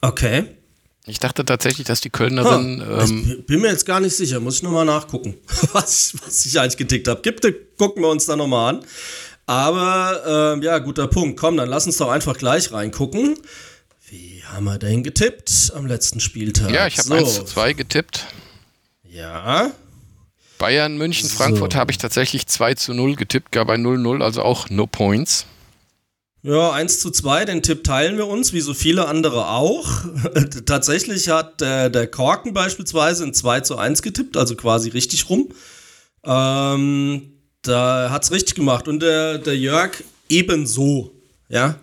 Okay. 0.02 0.57
Ich 1.08 1.18
dachte 1.18 1.44
tatsächlich, 1.44 1.86
dass 1.86 2.00
die 2.00 2.10
Kölnerin. 2.10 2.82
Ah, 2.82 3.02
ähm, 3.02 3.38
ich 3.38 3.46
bin 3.46 3.60
mir 3.60 3.68
jetzt 3.68 3.86
gar 3.86 4.00
nicht 4.00 4.14
sicher, 4.14 4.40
muss 4.40 4.56
ich 4.56 4.62
nochmal 4.62 4.84
nachgucken, 4.84 5.36
was, 5.72 6.14
was 6.24 6.44
ich 6.46 6.60
eigentlich 6.60 6.76
getickt 6.76 7.08
habe. 7.08 7.22
Gibt, 7.22 7.46
gucken 7.78 8.02
wir 8.02 8.10
uns 8.10 8.26
da 8.26 8.36
nochmal 8.36 8.74
an. 8.74 8.84
Aber 9.46 10.54
ähm, 10.54 10.62
ja, 10.62 10.78
guter 10.78 11.08
Punkt. 11.08 11.40
Komm, 11.40 11.56
dann 11.56 11.70
lass 11.70 11.86
uns 11.86 11.96
doch 11.96 12.10
einfach 12.10 12.36
gleich 12.36 12.70
reingucken. 12.70 13.38
Wie 14.10 14.42
haben 14.44 14.64
wir 14.64 14.78
denn 14.78 15.02
getippt 15.02 15.72
am 15.74 15.86
letzten 15.86 16.20
Spieltag? 16.20 16.70
Ja, 16.70 16.86
ich 16.86 16.98
habe 16.98 17.08
so. 17.08 17.14
1 17.14 17.34
zu 17.34 17.44
2 17.44 17.72
getippt. 17.72 18.26
Ja. 19.04 19.72
Bayern, 20.58 20.98
München, 20.98 21.30
Frankfurt 21.30 21.72
so. 21.72 21.78
habe 21.78 21.90
ich 21.90 21.98
tatsächlich 21.98 22.46
2 22.46 22.74
zu 22.74 22.92
0 22.92 23.16
getippt, 23.16 23.52
gar 23.52 23.64
bei 23.64 23.76
0-0, 23.76 24.22
also 24.22 24.42
auch 24.42 24.68
no 24.68 24.86
points. 24.86 25.46
Ja, 26.48 26.72
1 26.72 27.00
zu 27.00 27.10
2, 27.10 27.44
den 27.44 27.62
Tipp 27.62 27.84
teilen 27.84 28.16
wir 28.16 28.26
uns, 28.26 28.54
wie 28.54 28.62
so 28.62 28.72
viele 28.72 29.06
andere 29.06 29.48
auch. 29.50 29.86
Tatsächlich 30.64 31.28
hat 31.28 31.60
der, 31.60 31.90
der 31.90 32.06
Korken 32.06 32.54
beispielsweise 32.54 33.24
in 33.24 33.34
2 33.34 33.60
zu 33.60 33.76
1 33.76 34.00
getippt, 34.00 34.34
also 34.38 34.56
quasi 34.56 34.88
richtig 34.88 35.28
rum. 35.28 35.50
Ähm, 36.24 37.34
da 37.60 38.08
hat 38.10 38.24
es 38.24 38.32
richtig 38.32 38.54
gemacht. 38.54 38.88
Und 38.88 39.00
der, 39.00 39.36
der 39.36 39.58
Jörg 39.58 40.02
ebenso. 40.30 41.12
Ja, 41.50 41.78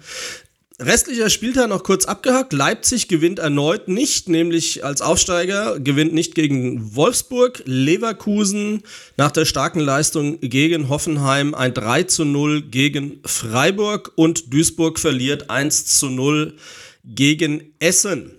Restlicher 0.78 1.30
Spieltag 1.30 1.70
noch 1.70 1.84
kurz 1.84 2.04
abgehakt. 2.04 2.52
Leipzig 2.52 3.08
gewinnt 3.08 3.40
erneut 3.40 3.88
nicht, 3.88 4.28
nämlich 4.28 4.84
als 4.84 5.02
Aufsteiger 5.02 5.80
gewinnt 5.80 6.14
nicht 6.14 6.36
gegen 6.36 6.94
Wolfsburg. 6.98 7.64
Leverkusen 7.64 8.84
nach 9.16 9.32
der 9.32 9.46
starken 9.46 9.80
Leistung 9.80 10.38
gegen 10.42 10.90
Hoffenheim 10.90 11.56
ein 11.56 11.74
3 11.74 12.04
zu 12.04 12.26
0 12.26 12.64
gegen 12.64 13.22
Freiburg 13.26 14.12
und 14.16 14.54
Duisburg 14.54 15.00
verliert 15.00 15.50
1 15.50 15.98
zu 15.98 16.10
0 16.10 16.58
gegen 17.06 17.74
Essen. 17.80 18.34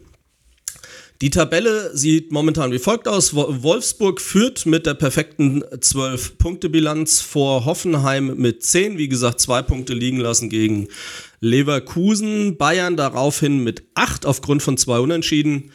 Die 1.23 1.31
Tabelle 1.31 1.97
sieht 1.97 2.31
momentan 2.31 2.73
wie 2.73 2.79
folgt 2.79 3.09
aus. 3.09 3.35
Wolfsburg 3.35 4.21
führt 4.21 4.67
mit 4.67 4.85
der 4.85 4.93
perfekten 4.93 5.65
12-Punkte-Bilanz 5.65 7.23
vor 7.23 7.65
Hoffenheim 7.65 8.37
mit 8.37 8.63
10. 8.63 8.99
Wie 8.99 9.09
gesagt, 9.09 9.41
zwei 9.41 9.63
Punkte 9.63 9.95
liegen 9.95 10.19
lassen 10.19 10.51
gegen 10.51 10.89
Leverkusen. 11.41 12.57
Bayern 12.57 12.97
daraufhin 12.97 13.63
mit 13.63 13.85
8 13.95 14.27
aufgrund 14.27 14.63
von 14.63 14.77
zwei 14.77 14.99
Unentschieden. 14.99 15.71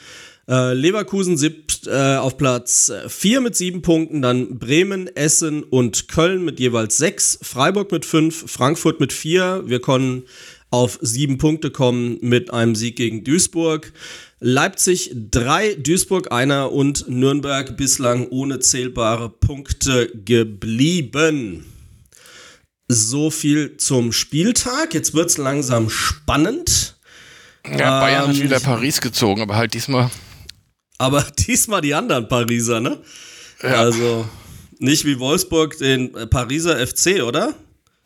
Äh, 0.48 0.74
Leverkusen 0.74 1.38
siebt 1.38 1.88
äh, 1.88 2.16
auf 2.18 2.38
Platz 2.38 2.92
4 3.08 3.42
mit 3.42 3.56
7 3.56 3.82
Punkten, 3.82 4.22
dann 4.22 4.60
Bremen, 4.60 5.08
Essen 5.16 5.64
und 5.64 6.08
Köln 6.08 6.44
mit 6.44 6.60
jeweils 6.60 6.98
6, 6.98 7.40
Freiburg 7.42 7.92
mit 7.92 8.06
5, 8.06 8.52
Frankfurt 8.52 9.00
mit 9.00 9.14
4. 9.14 9.64
Wir 9.66 9.80
konnten 9.80 10.24
auf 10.72 10.98
7 11.02 11.38
Punkte 11.38 11.70
kommen 11.70 12.18
mit 12.22 12.52
einem 12.54 12.76
Sieg 12.76 12.96
gegen 12.96 13.24
Duisburg. 13.24 13.94
Leipzig 14.40 15.12
drei, 15.30 15.76
Duisburg 15.76 16.32
einer 16.32 16.72
und 16.72 17.08
Nürnberg 17.08 17.78
bislang 17.78 18.28
ohne 18.30 18.60
zählbare 18.60 19.30
Punkte 19.30 20.12
geblieben. 20.26 21.66
So 22.92 23.32
viel 23.32 23.78
zum 23.78 24.12
Spieltag. 24.12 24.94
Jetzt 24.94 25.14
wird 25.14 25.30
es 25.30 25.38
langsam 25.38 25.90
spannend. 25.90 26.98
Ja, 27.66 28.00
Bayern 28.00 28.24
ähm, 28.24 28.30
hat 28.30 28.44
wieder 28.44 28.60
Paris 28.60 29.02
gezogen, 29.02 29.42
aber 29.42 29.56
halt 29.56 29.74
diesmal. 29.74 30.10
Aber 30.98 31.26
diesmal 31.48 31.82
die 31.82 31.94
anderen 31.94 32.28
Pariser, 32.28 32.80
ne? 32.80 33.00
Ja. 33.64 33.76
Also 33.76 34.28
nicht 34.80 35.06
wie 35.06 35.20
Wolfsburg 35.20 35.78
den 35.78 36.12
Pariser 36.30 36.86
FC, 36.86 37.22
oder? 37.22 37.54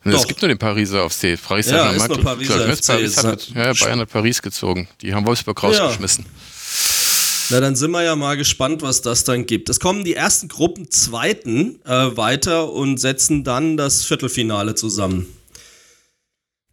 Doch. 0.04 0.20
Es 0.20 0.26
gibt 0.26 0.40
nur 0.40 0.48
den 0.48 0.58
Pariser 0.58 1.08
FC. 1.08 1.38
Paris 1.42 1.70
ja, 1.70 1.90
ist 1.90 2.08
nur 2.08 2.20
Pariser 2.20 2.76
FC. 2.76 2.86
Paris 2.86 3.24
hat, 3.24 3.48
ja, 3.48 3.72
Bayern 3.72 4.00
hat 4.00 4.10
Paris 4.10 4.40
gezogen. 4.40 4.88
Die 5.00 5.12
haben 5.12 5.26
Wolfsburg 5.26 5.60
rausgeschmissen. 5.62 6.24
Ja. 6.24 7.05
Na, 7.50 7.60
dann 7.60 7.76
sind 7.76 7.92
wir 7.92 8.02
ja 8.02 8.16
mal 8.16 8.36
gespannt, 8.36 8.82
was 8.82 9.02
das 9.02 9.22
dann 9.22 9.46
gibt. 9.46 9.68
Es 9.68 9.78
kommen 9.78 10.04
die 10.04 10.14
ersten 10.14 10.48
Gruppen 10.48 10.90
Zweiten 10.90 11.80
äh, 11.84 12.16
weiter 12.16 12.72
und 12.72 12.98
setzen 12.98 13.44
dann 13.44 13.76
das 13.76 14.04
Viertelfinale 14.04 14.74
zusammen. 14.74 15.26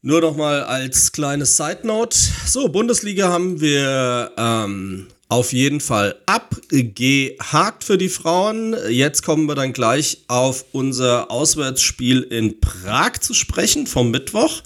Nur 0.01 0.21
noch 0.21 0.35
mal 0.35 0.63
als 0.63 1.11
kleines 1.11 1.57
Side 1.57 1.81
Note. 1.83 2.17
So, 2.47 2.69
Bundesliga 2.69 3.29
haben 3.29 3.61
wir 3.61 4.31
ähm, 4.35 5.07
auf 5.29 5.53
jeden 5.53 5.79
Fall 5.79 6.15
abgehakt 6.25 7.83
für 7.83 7.97
die 7.97 8.09
Frauen. 8.09 8.75
Jetzt 8.89 9.23
kommen 9.23 9.45
wir 9.45 9.55
dann 9.55 9.73
gleich 9.73 10.23
auf 10.27 10.65
unser 10.71 11.29
Auswärtsspiel 11.29 12.21
in 12.21 12.59
Prag 12.59 13.19
zu 13.21 13.33
sprechen 13.33 13.85
vom 13.85 14.11
Mittwoch. 14.11 14.63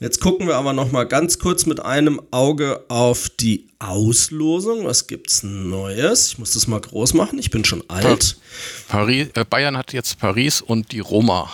Jetzt 0.00 0.20
gucken 0.20 0.46
wir 0.46 0.54
aber 0.54 0.72
noch 0.72 0.92
mal 0.92 1.02
ganz 1.04 1.40
kurz 1.40 1.66
mit 1.66 1.80
einem 1.80 2.22
Auge 2.30 2.84
auf 2.88 3.28
die 3.30 3.66
Auslosung. 3.80 4.84
Was 4.84 5.08
gibt's 5.08 5.42
Neues? 5.42 6.28
Ich 6.28 6.38
muss 6.38 6.52
das 6.52 6.68
mal 6.68 6.80
groß 6.80 7.14
machen. 7.14 7.40
Ich 7.40 7.50
bin 7.50 7.64
schon 7.64 7.82
alt. 7.88 8.38
Paris, 8.86 9.28
äh 9.34 9.44
Bayern 9.44 9.76
hat 9.76 9.92
jetzt 9.92 10.20
Paris 10.20 10.60
und 10.60 10.92
die 10.92 11.00
Roma. 11.00 11.50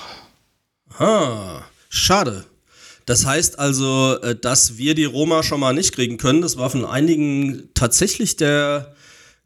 Ah, 0.99 1.63
schade. 1.89 2.45
Das 3.07 3.25
heißt 3.25 3.59
also, 3.59 4.19
äh, 4.21 4.37
dass 4.37 4.77
wir 4.77 4.95
die 4.95 5.05
Roma 5.07 5.43
schon 5.43 5.61
mal 5.61 5.73
nicht 5.73 5.95
kriegen 5.95 6.19
können. 6.19 6.43
Das 6.43 6.59
war 6.59 6.69
von 6.69 6.85
einigen 6.85 7.71
tatsächlich 7.73 8.37
der 8.37 8.95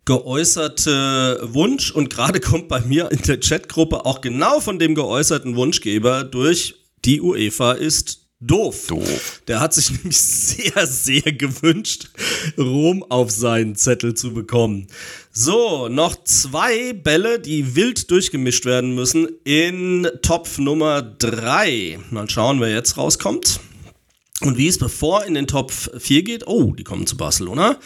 geäußerte 0.07 1.41
Wunsch 1.43 1.93
und 1.93 2.11
gerade 2.11 2.41
kommt 2.41 2.67
bei 2.67 2.81
mir 2.81 3.13
in 3.13 3.23
der 3.23 3.39
Chatgruppe 3.39 4.07
auch 4.07 4.23
genau 4.23 4.59
von 4.59 4.81
dem 4.81 4.97
geäußerten 4.97 5.55
Wunschgeber 5.55 6.25
durch 6.25 6.75
die 7.05 7.21
UEFA 7.21 7.73
ist 7.73 8.28
doof. 8.41 8.87
Doof. 8.89 9.43
Der 9.49 9.61
hat 9.61 9.75
sich 9.75 9.91
nämlich 9.99 10.19
sehr, 10.19 10.87
sehr 10.87 11.33
gewünscht, 11.33 12.11
Rom 12.57 13.05
auf 13.09 13.31
seinen 13.31 13.77
Zettel 13.77 14.15
zu 14.15 14.33
bekommen. 14.33 14.87
So, 15.33 15.89
noch 15.89 16.23
zwei 16.25 16.93
Bälle, 16.93 17.41
die 17.41 17.75
wild 17.75 18.11
durchgemischt 18.11 18.65
werden 18.65 18.95
müssen 18.95 19.29
in 19.45 20.09
Topf 20.23 20.59
Nummer 20.59 21.03
3. 21.03 21.99
Mal 22.11 22.29
schauen, 22.31 22.61
wer 22.61 22.71
jetzt 22.71 22.97
rauskommt. 22.97 23.61
Und 24.41 24.57
wie 24.57 24.69
es 24.69 24.79
bevor 24.79 25.25
in 25.25 25.35
den 25.35 25.49
Topf 25.49 25.91
4 25.99 26.23
geht, 26.23 26.47
oh, 26.47 26.73
die 26.73 26.85
kommen 26.85 27.09
zu 27.09 27.17
Barcelona, 27.17 27.77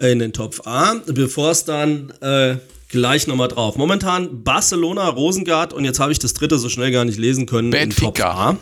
in 0.00 0.20
den 0.20 0.32
Topf 0.32 0.66
A, 0.66 0.94
bevor 1.06 1.50
es 1.50 1.66
dann 1.66 2.10
äh, 2.22 2.56
gleich 2.88 3.26
nochmal 3.26 3.48
drauf. 3.48 3.76
Momentan 3.76 4.42
Barcelona, 4.42 5.08
Rosengard 5.10 5.74
und 5.74 5.84
jetzt 5.84 6.00
habe 6.00 6.10
ich 6.10 6.18
das 6.18 6.32
dritte 6.32 6.58
so 6.58 6.70
schnell 6.70 6.92
gar 6.92 7.04
nicht 7.04 7.18
lesen 7.18 7.44
können. 7.44 7.70
Benfica. 7.70 8.06
In 8.06 8.14
Topf 8.14 8.20
A. 8.22 8.56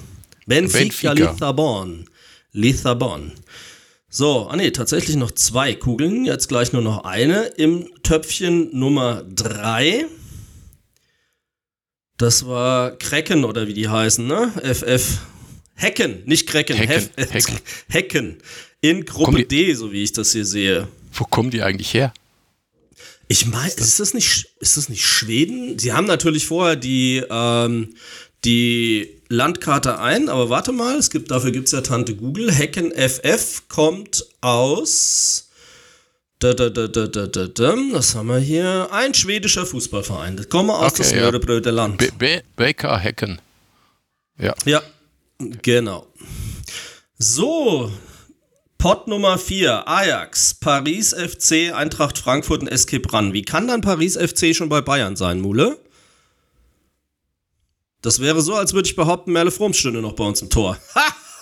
Benfica, 0.51 1.15
Benfica. 1.15 1.33
Lissabon. 1.33 2.05
Lissabon. 2.53 3.33
So, 4.09 4.49
ah 4.49 4.57
nee, 4.57 4.73
tatsächlich 4.73 5.15
noch 5.15 5.31
zwei 5.31 5.75
Kugeln. 5.75 6.25
Jetzt 6.25 6.49
gleich 6.49 6.73
nur 6.73 6.83
noch 6.83 7.05
eine 7.05 7.45
im 7.57 7.89
Töpfchen 8.03 8.77
Nummer 8.77 9.23
drei. 9.23 10.07
Das 12.17 12.47
war 12.47 12.99
Kraken 12.99 13.45
oder 13.45 13.69
wie 13.69 13.75
die 13.75 13.89
heißen, 13.89 14.27
ne? 14.27 14.53
FF. 14.63 15.21
Hacken, 15.77 16.23
nicht 16.27 16.49
Kraken. 16.49 16.77
Hacken. 16.77 17.09
Hacken. 17.17 17.59
Hacken. 17.89 18.39
In 18.83 19.05
Gruppe 19.05 19.45
D, 19.45 19.75
so 19.75 19.93
wie 19.93 20.03
ich 20.03 20.13
das 20.13 20.33
hier 20.33 20.45
sehe. 20.45 20.89
Wo 21.13 21.25
kommen 21.25 21.51
die 21.51 21.63
eigentlich 21.63 21.95
her? 21.95 22.13
Ich 23.29 23.47
meine, 23.47 23.71
ist 23.71 24.01
das 24.01 24.15
nicht, 24.15 24.49
ist 24.59 24.77
das 24.77 24.89
nicht 24.89 25.07
Schweden? 25.07 25.79
Sie 25.79 25.93
haben 25.93 26.07
natürlich 26.07 26.47
vorher 26.47 26.77
die, 26.77 27.23
ähm, 27.31 27.95
die 28.45 29.20
Landkarte 29.33 30.01
ein, 30.01 30.29
aber 30.29 30.51
warte 30.51 30.73
mal, 30.73 30.97
es 30.97 31.09
gibt, 31.09 31.31
dafür 31.31 31.53
gibt 31.53 31.67
es 31.67 31.73
ja 31.73 31.83
Tante 31.83 32.17
Google. 32.17 32.53
Hacken 32.53 32.91
FF 32.91 33.69
kommt 33.69 34.27
aus. 34.41 35.51
Da, 36.41 36.53
da, 36.53 36.69
da, 36.69 36.89
da, 36.89 37.07
da, 37.07 37.29
da, 37.29 37.47
da, 37.47 37.77
was 37.93 38.17
haben 38.17 38.27
wir 38.27 38.39
hier? 38.39 38.89
Ein 38.91 39.15
schwedischer 39.15 39.67
Fußballverein. 39.67 40.37
Das 40.37 40.49
kommen 40.49 40.71
aus 40.71 40.95
okay, 40.95 40.99
das 40.99 41.13
ja. 41.13 41.71
Land. 41.71 42.19
B 42.19 42.41
Hacken. 42.83 43.41
Ja. 44.37 44.53
Ja, 44.65 44.83
genau. 45.63 46.09
So, 47.17 47.93
Pot 48.79 49.07
Nummer 49.07 49.39
4, 49.39 49.87
Ajax, 49.87 50.55
Paris 50.55 51.15
FC, 51.15 51.73
Eintracht 51.73 52.19
Frankfurt 52.19 52.63
und 52.63 52.77
SK 52.77 53.01
Brann. 53.03 53.33
Wie 53.33 53.43
kann 53.43 53.69
dann 53.69 53.81
Paris 53.81 54.17
FC 54.17 54.57
schon 54.57 54.69
bei 54.69 54.81
Bayern 54.81 55.15
sein, 55.15 55.41
Mule? 55.41 55.79
Das 58.03 58.21
wäre 58.21 58.41
so, 58.41 58.55
als 58.55 58.73
würde 58.73 58.89
ich 58.89 58.97
behaupten, 58.97 59.33
Merle 59.33 59.51
Fromm 59.51 59.75
stünde 59.75 60.01
noch 60.01 60.15
bei 60.15 60.25
uns 60.25 60.41
im 60.41 60.49
Tor. 60.49 60.79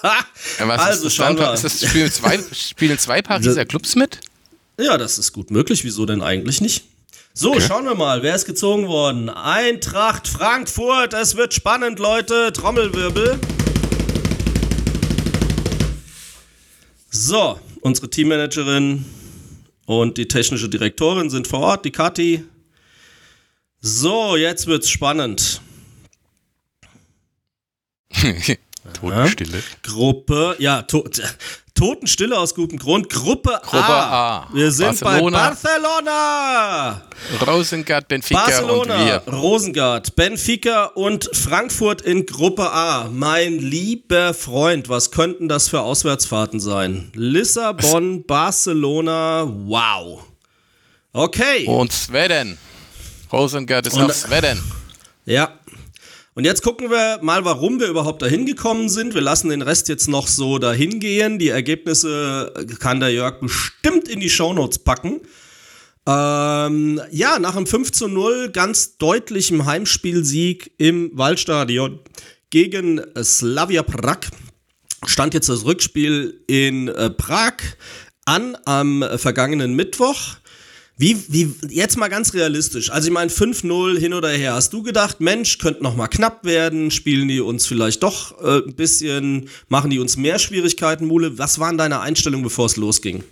ja, 0.03 0.69
also, 0.69 1.09
schauen 1.09 1.39
wir. 1.39 1.53
Ist 1.53 1.65
das 1.65 1.89
Spiel 1.89 2.11
zwei, 2.11 2.39
spielen 2.53 2.99
zwei 2.99 3.23
Pariser 3.23 3.65
Clubs 3.65 3.95
mit? 3.95 4.21
Ja, 4.79 4.99
das 4.99 5.19
ist 5.19 5.33
gut 5.33 5.51
möglich. 5.51 5.85
Wieso 5.85 6.05
denn 6.05 6.21
eigentlich 6.21 6.61
nicht? 6.61 6.85
So, 7.33 7.53
okay. 7.53 7.61
schauen 7.61 7.85
wir 7.85 7.95
mal, 7.95 8.25
wer 8.25 8.35
ist 8.35 8.47
gezogen 8.47 8.89
worden? 8.89 9.29
Eintracht 9.29 10.27
Frankfurt, 10.27 11.15
es 11.15 11.37
wird 11.37 11.55
spannend, 11.55 12.01
Leute. 12.01 12.53
Trommelwirbel. 12.53 13.39
So, 17.11 17.61
unsere 17.81 18.11
Teammanagerin 18.11 19.05
und 19.87 20.19
die 20.19 20.27
technische 20.27 20.69
Direktorin 20.69 21.31
sind 21.31 21.47
vor 21.47 21.61
Ort, 21.61 21.85
die 21.85 21.93
Kathi. 21.93 22.45
So, 23.81 24.37
jetzt 24.37 24.67
wird's 24.67 24.91
spannend. 24.91 25.61
Totenstille. 28.95 29.63
Gruppe, 29.83 30.57
ja, 30.59 30.83
to 30.83 31.05
Totenstille 31.75 32.37
aus 32.37 32.55
gutem 32.57 32.79
Grund. 32.79 33.09
Gruppe, 33.09 33.61
Gruppe 33.63 33.85
A. 33.85 34.39
A. 34.39 34.49
Wir 34.53 34.73
sind 34.73 34.99
Barcelona. 34.99 35.39
bei 35.39 35.49
Barcelona. 35.49 37.03
Rosengard, 37.47 38.09
Benfica 38.09 38.41
Barcelona, 38.41 38.97
und 38.97 39.07
wir. 39.07 39.33
Rosengard, 39.33 40.17
Benfica 40.17 40.87
und 40.87 41.31
Frankfurt 41.33 42.03
in 42.03 42.27
Gruppe 42.27 42.73
A. 42.73 43.09
Mein 43.13 43.59
lieber 43.61 44.35
Freund, 44.35 44.89
was 44.89 45.13
könnten 45.13 45.49
das 45.49 45.69
für 45.69 45.81
Auswärtsfahrten 45.83 46.59
sein? 46.59 47.13
Lissabon, 47.15 48.25
Barcelona, 48.25 49.47
wow. 49.47 50.25
Okay. 51.13 51.65
Und 51.67 51.93
Schweden. 51.93 52.59
Rosengard 53.33 53.87
ist 53.87 53.95
und, 53.95 54.11
auf 54.11 54.17
Schweden. 54.17 54.61
Ja, 55.27 55.53
und 56.39 56.45
jetzt 56.45 56.63
gucken 56.63 56.89
wir 56.89 57.19
mal, 57.21 57.45
warum 57.45 57.81
wir 57.81 57.89
überhaupt 57.89 58.23
dahin 58.23 58.47
gekommen 58.47 58.89
sind. 58.89 59.13
Wir 59.13 59.21
lassen 59.21 59.49
den 59.49 59.61
Rest 59.61 59.89
jetzt 59.89 60.07
noch 60.07 60.29
so 60.29 60.61
dahin 60.61 61.01
gehen. 61.01 61.41
Die 61.41 61.49
Ergebnisse 61.49 62.55
kann 62.79 63.01
der 63.01 63.13
Jörg 63.13 63.41
bestimmt 63.41 64.07
in 64.07 64.21
die 64.21 64.31
Shownotes 64.31 64.79
packen. 64.79 65.21
Ähm, 66.07 67.01
ja, 67.11 67.41
nach 67.41 67.57
einem 67.57 67.67
5 67.67 67.91
zu 67.91 68.07
0 68.07 68.51
ganz 68.53 68.99
deutlichem 68.99 69.67
Heimspielsieg 69.67 70.71
im 70.79 71.11
Waldstadion 71.13 71.99
gegen 72.51 73.01
Slavia 73.21 73.83
Prag 73.83 74.21
stand 75.07 75.35
jetzt 75.35 75.49
das 75.49 75.65
Rückspiel 75.65 76.45
in 76.47 76.87
äh, 76.87 77.11
Prag 77.11 77.55
an 78.27 78.57
am 78.65 79.05
vergangenen 79.17 79.75
Mittwoch. 79.75 80.37
Wie, 81.01 81.17
wie, 81.29 81.55
jetzt 81.69 81.97
mal 81.97 82.09
ganz 82.09 82.35
realistisch. 82.35 82.91
Also 82.91 83.07
ich 83.07 83.15
meine, 83.15 83.31
5-0 83.31 84.01
hin 84.01 84.15
oder 84.15 84.31
her. 84.31 84.55
Hast 84.55 84.73
du 84.73 84.83
gedacht, 84.83 85.21
Mensch, 85.21 85.59
könnte 85.59 85.81
noch 85.81 85.95
mal 85.95 86.09
knapp 86.09 86.45
werden? 86.45 86.91
Spielen 86.91 87.29
die 87.29 87.41
uns 87.41 87.67
vielleicht 87.67 88.03
doch 88.03 88.43
äh, 88.43 88.67
ein 88.67 88.75
bisschen, 88.75 89.49
machen 89.69 89.91
die 89.91 90.01
uns 90.01 90.17
mehr 90.17 90.41
Schwierigkeiten, 90.41 91.07
Mule? 91.07 91.39
Was 91.39 91.61
waren 91.61 91.79
deine 91.79 92.01
Einstellungen, 92.01 92.43
bevor 92.43 92.67
es 92.67 92.75
losging? 92.75 93.23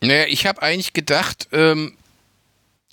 Naja, 0.00 0.24
ich 0.26 0.46
habe 0.46 0.62
eigentlich 0.62 0.94
gedacht, 0.94 1.48
ähm, 1.52 1.92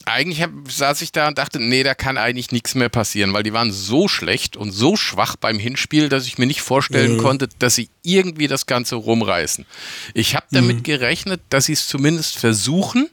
eigentlich 0.05 0.41
hab, 0.41 0.51
saß 0.69 1.01
ich 1.01 1.13
da 1.13 1.29
und 1.29 1.37
dachte, 1.37 1.61
nee, 1.61 1.83
da 1.83 1.95
kann 1.95 2.17
eigentlich 2.17 2.51
nichts 2.51 2.75
mehr 2.75 2.89
passieren, 2.89 3.31
weil 3.31 3.43
die 3.43 3.53
waren 3.53 3.71
so 3.71 4.09
schlecht 4.09 4.57
und 4.57 4.71
so 4.71 4.97
schwach 4.97 5.37
beim 5.37 5.59
Hinspiel, 5.59 6.09
dass 6.09 6.27
ich 6.27 6.37
mir 6.37 6.45
nicht 6.45 6.61
vorstellen 6.61 7.13
mhm. 7.13 7.19
konnte, 7.19 7.47
dass 7.59 7.75
sie 7.75 7.87
irgendwie 8.01 8.47
das 8.47 8.65
Ganze 8.65 8.95
rumreißen. 8.95 9.65
Ich 10.13 10.35
habe 10.35 10.45
damit 10.51 10.77
mhm. 10.77 10.83
gerechnet, 10.83 11.39
dass 11.47 11.65
sie 11.65 11.73
es 11.73 11.87
zumindest 11.87 12.37
versuchen 12.37 13.09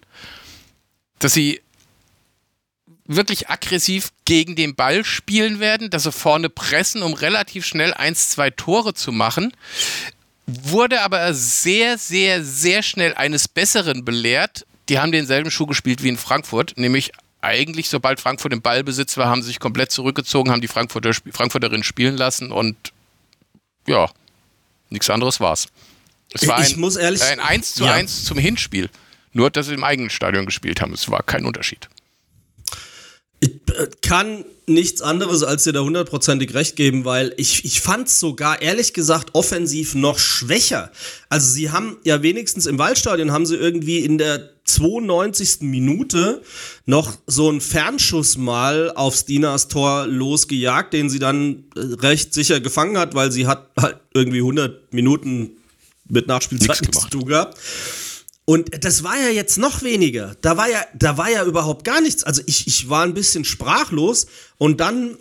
dass 1.21 1.35
sie 1.35 1.61
wirklich 3.07 3.49
aggressiv 3.49 4.11
gegen 4.25 4.57
den 4.57 4.75
Ball 4.75 5.05
spielen 5.05 5.61
werden, 5.61 5.91
dass 5.91 6.05
sie 6.05 6.13
vorne 6.13 6.49
pressen, 6.49 7.03
um 7.03 7.15
relativ 7.15 7.65
schnell 7.65 7.95
eins, 7.95 8.31
zwei 8.31 8.51
Tore 8.51 8.95
zu 8.95 9.13
machen. 9.13 9.53
Wurde 10.47 11.03
aber 11.03 11.33
sehr, 11.35 11.99
sehr, 11.99 12.45
sehr 12.45 12.83
schnell 12.83 13.15
eines 13.15 13.49
Besseren 13.49 14.05
belehrt. 14.05 14.67
Die 14.89 14.99
haben 14.99 15.13
denselben 15.13 15.51
Schuh 15.51 15.67
gespielt 15.67 16.03
wie 16.03 16.09
in 16.09 16.17
Frankfurt, 16.17 16.75
nämlich 16.77 17.13
eigentlich, 17.43 17.89
sobald 17.89 18.21
Frankfurt 18.21 18.53
im 18.53 18.61
Ballbesitz 18.61 19.17
war, 19.17 19.29
haben 19.29 19.43
sie 19.43 19.49
sich 19.49 19.61
komplett 19.61 19.91
zurückgezogen, 19.91 20.51
haben 20.51 20.61
die 20.61 20.69
Frankfurter, 20.69 21.13
Frankfurterin 21.33 21.83
spielen 21.83 22.17
lassen 22.17 22.53
und 22.53 22.77
ja, 23.87 24.11
nichts 24.91 25.09
anderes 25.09 25.41
war's. 25.41 25.69
Es 26.33 26.47
war 26.47 26.61
ich 26.61 26.75
ein, 26.75 26.81
muss 26.81 26.97
ehrlich, 26.97 27.23
ein 27.23 27.41
1 27.41 27.75
zu 27.75 27.85
ja. 27.85 27.95
1 27.95 28.25
zum 28.25 28.39
Hinspiel. 28.39 28.91
Nur, 29.33 29.51
dass 29.51 29.67
sie 29.67 29.75
im 29.75 29.85
eigenen 29.85 30.11
Stadion 30.11 30.47
gespielt 30.47 30.81
haben. 30.81 30.93
Es 30.93 31.11
war 31.11 31.23
kein 31.23 31.45
Unterschied. 31.45 31.89
Ich 33.41 33.53
äh, 33.75 33.89
kann 34.03 34.45
nichts 34.67 35.03
anderes 35.03 35.43
als 35.43 35.65
dir 35.65 35.73
da 35.73 35.81
hundertprozentig 35.81 36.55
recht 36.55 36.77
geben, 36.77 37.05
weil 37.05 37.35
ich, 37.37 37.65
ich 37.65 37.81
fand 37.81 38.07
es 38.09 38.21
sogar, 38.21 38.63
ehrlich 38.63 38.93
gesagt, 38.93 39.31
offensiv 39.35 39.95
noch 39.95 40.19
schwächer. 40.19 40.91
Also 41.29 41.51
sie 41.53 41.71
haben 41.71 41.97
ja 42.05 42.23
wenigstens 42.23 42.67
im 42.67 42.79
Waldstadion 42.79 43.33
haben 43.33 43.47
sie 43.47 43.57
irgendwie 43.57 43.99
in 43.99 44.19
der 44.19 44.51
92. 44.65 45.63
Minute 45.63 46.43
noch 46.87 47.17
so 47.27 47.49
einen 47.49 47.61
Fernschuss 47.61 48.37
mal 48.37 48.93
aufs 48.95 49.25
Dinas 49.25 49.69
Tor 49.69 50.07
losgejagt, 50.07 50.93
den 50.93 51.11
sie 51.11 51.19
dann 51.19 51.65
äh, 51.75 51.81
recht 51.81 52.33
sicher 52.35 52.61
gefangen 52.61 52.99
hat, 52.99 53.15
weil 53.15 53.33
sie 53.33 53.47
hat 53.47 53.71
halt 53.77 53.97
irgendwie 54.15 54.39
100 54.39 54.93
Minuten 54.93 55.53
mit 56.09 56.27
Nachspielzeit 56.27 56.81
nichts 56.83 57.01
zu 57.01 57.09
tun 57.09 57.27
gehabt. 57.27 57.59
Und 58.51 58.85
das 58.85 59.05
war 59.05 59.17
ja 59.17 59.29
jetzt 59.29 59.59
noch 59.59 59.83
weniger. 59.83 60.35
Da 60.41 60.57
war 60.57 60.69
ja, 60.69 60.85
da 60.93 61.17
war 61.17 61.31
ja 61.31 61.45
überhaupt 61.45 61.85
gar 61.85 62.01
nichts. 62.01 62.25
Also 62.25 62.43
ich, 62.47 62.67
ich 62.67 62.91
war 62.91 63.05
ein 63.05 63.15
bisschen 63.15 63.45
sprachlos 63.45 64.27
und 64.59 64.81
dann, 64.81 65.17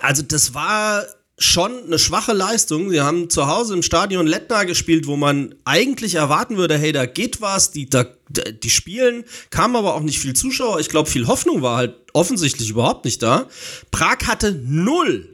also 0.00 0.22
das 0.22 0.52
war 0.52 1.06
schon 1.38 1.84
eine 1.84 2.00
schwache 2.00 2.32
Leistung. 2.32 2.90
Sie 2.90 3.00
haben 3.00 3.30
zu 3.30 3.46
Hause 3.46 3.74
im 3.74 3.82
Stadion 3.84 4.26
Lettner 4.26 4.66
gespielt, 4.66 5.06
wo 5.06 5.14
man 5.14 5.54
eigentlich 5.64 6.16
erwarten 6.16 6.56
würde, 6.56 6.76
hey, 6.76 6.90
da 6.90 7.06
geht 7.06 7.40
was, 7.40 7.70
die, 7.70 7.88
da, 7.88 8.06
die 8.28 8.70
spielen, 8.70 9.22
kamen 9.50 9.76
aber 9.76 9.94
auch 9.94 10.00
nicht 10.00 10.18
viel 10.18 10.34
Zuschauer. 10.34 10.80
Ich 10.80 10.88
glaube, 10.88 11.08
viel 11.08 11.28
Hoffnung 11.28 11.62
war 11.62 11.76
halt 11.76 11.94
offensichtlich 12.12 12.70
überhaupt 12.70 13.04
nicht 13.04 13.22
da. 13.22 13.46
Prag 13.92 14.26
hatte 14.26 14.50
null 14.50 15.28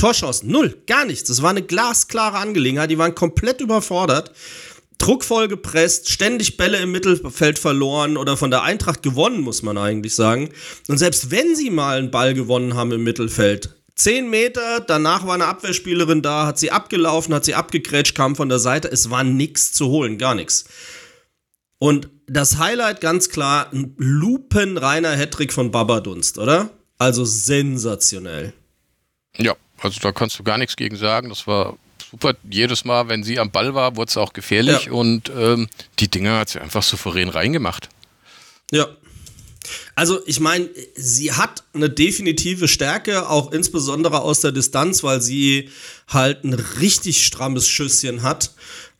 Torschancen, 0.00 0.50
null, 0.50 0.78
gar 0.86 1.04
nichts. 1.04 1.28
Das 1.28 1.42
war 1.42 1.50
eine 1.50 1.60
glasklare 1.60 2.38
Angelegenheit. 2.38 2.90
Die 2.90 2.96
waren 2.96 3.14
komplett 3.14 3.60
überfordert 3.60 4.32
druckvoll 5.00 5.48
gepresst, 5.48 6.10
ständig 6.10 6.56
Bälle 6.56 6.78
im 6.78 6.92
Mittelfeld 6.92 7.58
verloren 7.58 8.16
oder 8.16 8.36
von 8.36 8.50
der 8.50 8.62
Eintracht 8.62 9.02
gewonnen, 9.02 9.40
muss 9.40 9.62
man 9.62 9.78
eigentlich 9.78 10.14
sagen. 10.14 10.50
Und 10.88 10.98
selbst 10.98 11.30
wenn 11.30 11.56
sie 11.56 11.70
mal 11.70 11.98
einen 11.98 12.10
Ball 12.10 12.34
gewonnen 12.34 12.74
haben 12.74 12.92
im 12.92 13.02
Mittelfeld, 13.02 13.74
10 13.96 14.30
Meter, 14.30 14.80
danach 14.80 15.26
war 15.26 15.34
eine 15.34 15.46
Abwehrspielerin 15.46 16.22
da, 16.22 16.46
hat 16.46 16.58
sie 16.58 16.70
abgelaufen, 16.70 17.34
hat 17.34 17.44
sie 17.44 17.54
abgegrätscht, 17.54 18.14
kam 18.14 18.36
von 18.36 18.48
der 18.48 18.58
Seite, 18.58 18.88
es 18.88 19.10
war 19.10 19.24
nichts 19.24 19.72
zu 19.72 19.88
holen, 19.88 20.16
gar 20.16 20.34
nichts. 20.34 20.64
Und 21.78 22.08
das 22.26 22.58
Highlight 22.58 23.00
ganz 23.00 23.30
klar, 23.30 23.72
ein 23.72 23.94
lupenreiner 23.96 25.16
Hattrick 25.16 25.52
von 25.52 25.70
Babadunst, 25.70 26.38
oder? 26.38 26.70
Also 26.98 27.24
sensationell. 27.24 28.52
Ja, 29.36 29.56
also 29.78 29.98
da 30.00 30.12
kannst 30.12 30.38
du 30.38 30.42
gar 30.42 30.58
nichts 30.58 30.76
gegen 30.76 30.96
sagen. 30.96 31.30
Das 31.30 31.46
war 31.46 31.78
super. 32.10 32.34
Jedes 32.48 32.84
Mal, 32.84 33.08
wenn 33.08 33.22
sie 33.22 33.38
am 33.38 33.50
Ball 33.50 33.74
war, 33.74 33.96
wurde 33.96 34.10
es 34.10 34.16
auch 34.16 34.32
gefährlich 34.32 34.86
ja. 34.86 34.92
und 34.92 35.30
ähm, 35.36 35.68
die 35.98 36.08
Dinger 36.08 36.38
hat 36.38 36.50
sie 36.50 36.60
einfach 36.60 36.82
souverän 36.82 37.28
reingemacht. 37.28 37.88
Ja. 38.70 38.88
Also 39.94 40.20
ich 40.26 40.40
meine, 40.40 40.70
sie 40.94 41.32
hat 41.32 41.64
eine 41.74 41.90
definitive 41.90 42.66
Stärke, 42.66 43.28
auch 43.28 43.52
insbesondere 43.52 44.22
aus 44.22 44.40
der 44.40 44.52
Distanz, 44.52 45.02
weil 45.02 45.20
sie 45.20 45.68
halt 46.08 46.44
ein 46.44 46.54
richtig 46.54 47.24
strammes 47.24 47.68
Schüsschen 47.68 48.22
hat 48.22 48.52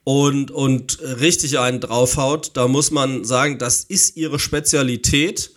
und, 0.05 0.51
und 0.51 0.99
richtig 1.01 1.59
einen 1.59 1.81
draufhaut. 1.81 2.51
Da 2.55 2.69
muss 2.69 2.91
man 2.91 3.25
sagen, 3.25 3.59
das 3.59 3.85
ist 3.85 4.17
ihre 4.17 4.39
Spezialität. 4.39 5.53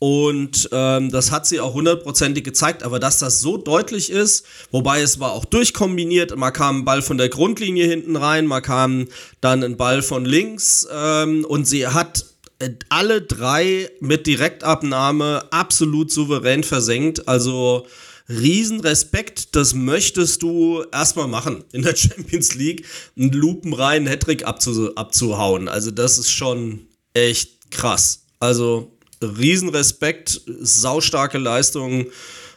Und 0.00 0.70
ähm, 0.72 1.10
das 1.10 1.30
hat 1.30 1.46
sie 1.46 1.60
auch 1.60 1.74
hundertprozentig 1.74 2.42
gezeigt, 2.42 2.82
aber 2.84 2.98
dass 2.98 3.18
das 3.18 3.40
so 3.40 3.58
deutlich 3.58 4.08
ist, 4.08 4.46
wobei 4.70 5.02
es 5.02 5.20
war 5.20 5.32
auch 5.32 5.44
durchkombiniert, 5.44 6.34
mal 6.38 6.52
kam 6.52 6.78
ein 6.78 6.84
Ball 6.86 7.02
von 7.02 7.18
der 7.18 7.28
Grundlinie 7.28 7.86
hinten 7.86 8.16
rein, 8.16 8.46
mal 8.46 8.62
kam 8.62 9.08
dann 9.42 9.62
ein 9.62 9.76
Ball 9.76 10.00
von 10.00 10.24
links 10.24 10.88
ähm, 10.90 11.44
und 11.44 11.66
sie 11.66 11.86
hat 11.86 12.24
äh, 12.60 12.70
alle 12.88 13.20
drei 13.20 13.90
mit 14.00 14.26
Direktabnahme 14.26 15.44
absolut 15.50 16.10
souverän 16.10 16.64
versenkt. 16.64 17.28
Also 17.28 17.86
Riesenrespekt, 18.30 19.54
das 19.54 19.74
möchtest 19.74 20.40
du 20.40 20.82
erstmal 20.92 21.28
machen 21.28 21.64
in 21.72 21.82
der 21.82 21.94
Champions 21.94 22.54
League, 22.54 22.86
einen 23.18 23.32
lupenreinen 23.32 24.08
Hattrick 24.08 24.46
abzu 24.46 24.94
abzuhauen. 24.94 25.68
Also 25.68 25.90
das 25.90 26.16
ist 26.16 26.30
schon 26.30 26.86
echt 27.12 27.70
krass. 27.70 28.22
Also 28.38 28.96
Riesenrespekt, 29.22 30.40
saustarke 30.46 31.38
Leistung, 31.38 32.06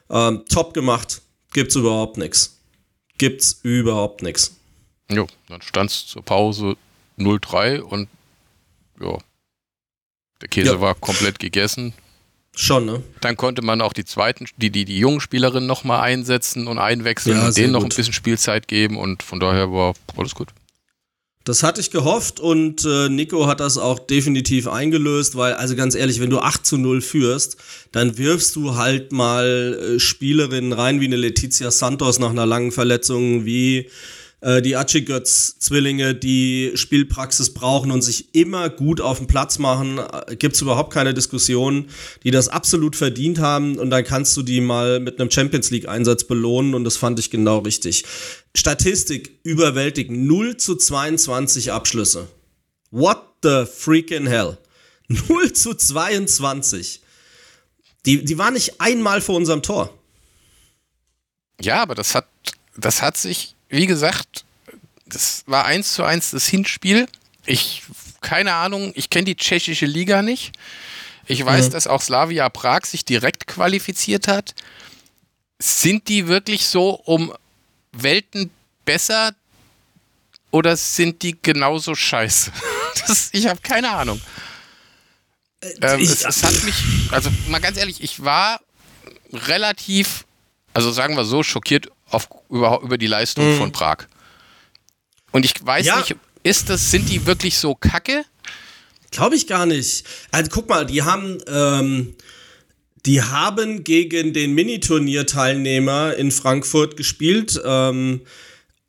ähm, 0.09 0.43
top 0.49 0.73
gemacht. 0.73 1.21
Gibt's 1.53 1.75
überhaupt 1.75 2.17
nichts. 2.17 2.59
Gibt's 3.17 3.59
überhaupt 3.63 4.21
nichts. 4.23 4.55
Jo, 5.09 5.27
dann 5.47 5.61
stand 5.61 5.91
es 5.91 6.07
zur 6.07 6.23
Pause 6.23 6.77
0-3 7.17 7.79
und 7.79 8.07
ja, 8.99 9.17
der 10.41 10.49
Käse 10.49 10.73
ja. 10.73 10.81
war 10.81 10.95
komplett 10.95 11.39
gegessen. 11.39 11.93
Schon, 12.55 12.85
ne? 12.85 13.01
Dann 13.21 13.35
konnte 13.35 13.63
man 13.63 13.81
auch 13.81 13.93
die 13.93 14.05
zweiten, 14.05 14.45
die, 14.57 14.69
die, 14.69 14.85
die 14.85 14.99
jungen 14.99 15.19
Spielerinnen 15.19 15.65
nochmal 15.65 16.01
einsetzen 16.01 16.67
und 16.67 16.77
einwechseln 16.77 17.37
ja, 17.37 17.47
und 17.47 17.57
denen 17.57 17.73
noch 17.73 17.81
gut. 17.81 17.93
ein 17.93 17.95
bisschen 17.95 18.13
Spielzeit 18.13 18.67
geben 18.67 18.97
und 18.97 19.23
von 19.23 19.39
daher 19.39 19.71
war 19.71 19.95
alles 20.15 20.35
gut. 20.35 20.49
Das 21.45 21.61
hatte 21.61 21.81
ich 21.81 21.91
gehofft 21.91 22.39
und 22.39 22.85
äh, 22.85 23.09
Nico 23.09 23.47
hat 23.47 23.59
das 23.59 23.77
auch 23.77 23.99
definitiv 23.99 24.67
eingelöst, 24.67 25.35
weil, 25.35 25.53
also 25.55 25.75
ganz 25.75 25.93
ehrlich, 25.93 26.21
wenn 26.21 26.29
du 26.29 26.39
8 26.39 26.65
zu 26.65 26.77
0 26.77 27.01
führst, 27.01 27.57
dann 27.91 28.17
wirfst 28.17 28.55
du 28.55 28.75
halt 28.75 29.11
mal 29.11 29.95
äh, 29.95 29.99
Spielerinnen 29.99 30.71
rein 30.71 31.01
wie 31.01 31.05
eine 31.05 31.17
Letizia 31.17 31.69
Santos 31.69 32.17
nach 32.19 32.29
einer 32.29 32.45
langen 32.45 32.71
Verletzung, 32.71 33.43
wie 33.45 33.89
äh, 34.43 34.61
die 34.61 34.75
Achigötz-Zwillinge, 34.75 36.13
die 36.15 36.73
Spielpraxis 36.75 37.53
brauchen 37.53 37.91
und 37.91 38.01
sich 38.01 38.35
immer 38.35 38.69
gut 38.69 38.99
auf 38.99 39.17
den 39.17 39.27
Platz 39.27 39.57
machen, 39.57 39.99
äh, 39.99 40.35
gibt's 40.35 40.61
überhaupt 40.61 40.93
keine 40.93 41.13
Diskussion, 41.13 41.87
die 42.23 42.31
das 42.31 42.49
absolut 42.49 42.97
verdient 42.97 43.39
haben 43.39 43.79
und 43.79 43.89
dann 43.89 44.03
kannst 44.03 44.35
du 44.35 44.43
die 44.43 44.59
mal 44.59 44.99
mit 44.99 45.19
einem 45.19 45.31
Champions 45.31 45.71
League-Einsatz 45.71 46.25
belohnen 46.25 46.75
und 46.75 46.83
das 46.83 46.97
fand 46.97 47.19
ich 47.19 47.31
genau 47.31 47.59
richtig. 47.59 48.03
Statistik 48.53 49.39
überwältigend, 49.43 50.27
0 50.27 50.57
zu 50.57 50.75
22 50.75 51.71
Abschlüsse. 51.71 52.27
What 52.91 53.23
the 53.43 53.63
freaking 53.65 54.27
hell? 54.27 54.57
0 55.07 55.53
zu 55.53 55.73
22. 55.73 57.01
Die, 58.05 58.25
die 58.25 58.37
war 58.37 58.51
nicht 58.51 58.81
einmal 58.81 59.21
vor 59.21 59.35
unserem 59.37 59.61
Tor. 59.61 59.97
Ja, 61.61 61.81
aber 61.81 61.95
das 61.95 62.13
hat, 62.13 62.27
das 62.75 63.01
hat 63.01 63.15
sich 63.15 63.52
wie 63.73 63.87
gesagt, 63.87 64.45
das 65.07 65.43
war 65.47 65.65
eins 65.65 65.93
zu 65.93 66.03
eins 66.03 66.29
das 66.29 66.45
Hinspiel. 66.45 67.07
Ich, 67.45 67.81
keine 68.21 68.53
Ahnung, 68.53 68.91
ich 68.95 69.09
kenne 69.09 69.25
die 69.25 69.35
tschechische 69.35 69.87
Liga 69.87 70.21
nicht. 70.21 70.51
Ich 71.25 71.43
weiß, 71.43 71.67
mhm. 71.67 71.71
dass 71.71 71.87
auch 71.87 72.01
Slavia 72.01 72.49
Prag 72.49 72.85
sich 72.85 73.03
direkt 73.03 73.47
qualifiziert 73.47 74.27
hat. 74.27 74.53
Sind 75.57 76.07
die 76.07 76.27
wirklich 76.27 76.67
so 76.67 76.91
um 76.91 77.33
Welten 77.93 78.51
besser 78.85 79.33
oder 80.51 80.77
sind 80.77 81.23
die 81.23 81.35
genauso 81.41 81.95
scheiße? 81.95 82.51
Das, 83.07 83.29
ich 83.33 83.47
habe 83.47 83.59
keine 83.59 83.89
Ahnung. 83.89 84.21
Äh, 85.61 85.73
ähm, 85.81 85.99
es, 85.99 86.23
es 86.23 86.43
hat 86.43 86.63
mich, 86.63 86.75
also 87.09 87.31
mal 87.47 87.59
ganz 87.59 87.75
ehrlich, 87.75 88.03
ich 88.03 88.23
war 88.23 88.61
relativ, 89.33 90.25
also 90.75 90.91
sagen 90.91 91.17
wir 91.17 91.25
so, 91.25 91.41
schockiert 91.41 91.89
auf, 92.13 92.29
über, 92.49 92.81
über 92.83 92.97
die 92.97 93.07
Leistung 93.07 93.53
mhm. 93.53 93.57
von 93.57 93.71
Prag. 93.71 94.07
Und 95.31 95.45
ich 95.45 95.53
weiß 95.61 95.85
ja. 95.85 95.97
nicht, 95.97 96.15
ist 96.43 96.69
das, 96.69 96.91
sind 96.91 97.09
die 97.09 97.25
wirklich 97.25 97.57
so 97.57 97.75
kacke? 97.75 98.23
Glaube 99.11 99.35
ich 99.35 99.47
gar 99.47 99.65
nicht. 99.65 100.05
Also 100.31 100.49
guck 100.51 100.69
mal, 100.69 100.85
die 100.85 101.03
haben, 101.03 101.37
ähm, 101.47 102.15
die 103.05 103.21
haben 103.21 103.83
gegen 103.83 104.33
den 104.33 104.53
Miniturnierteilnehmer 104.53 106.15
in 106.15 106.31
Frankfurt 106.31 106.97
gespielt, 106.97 107.61
ähm, 107.63 108.21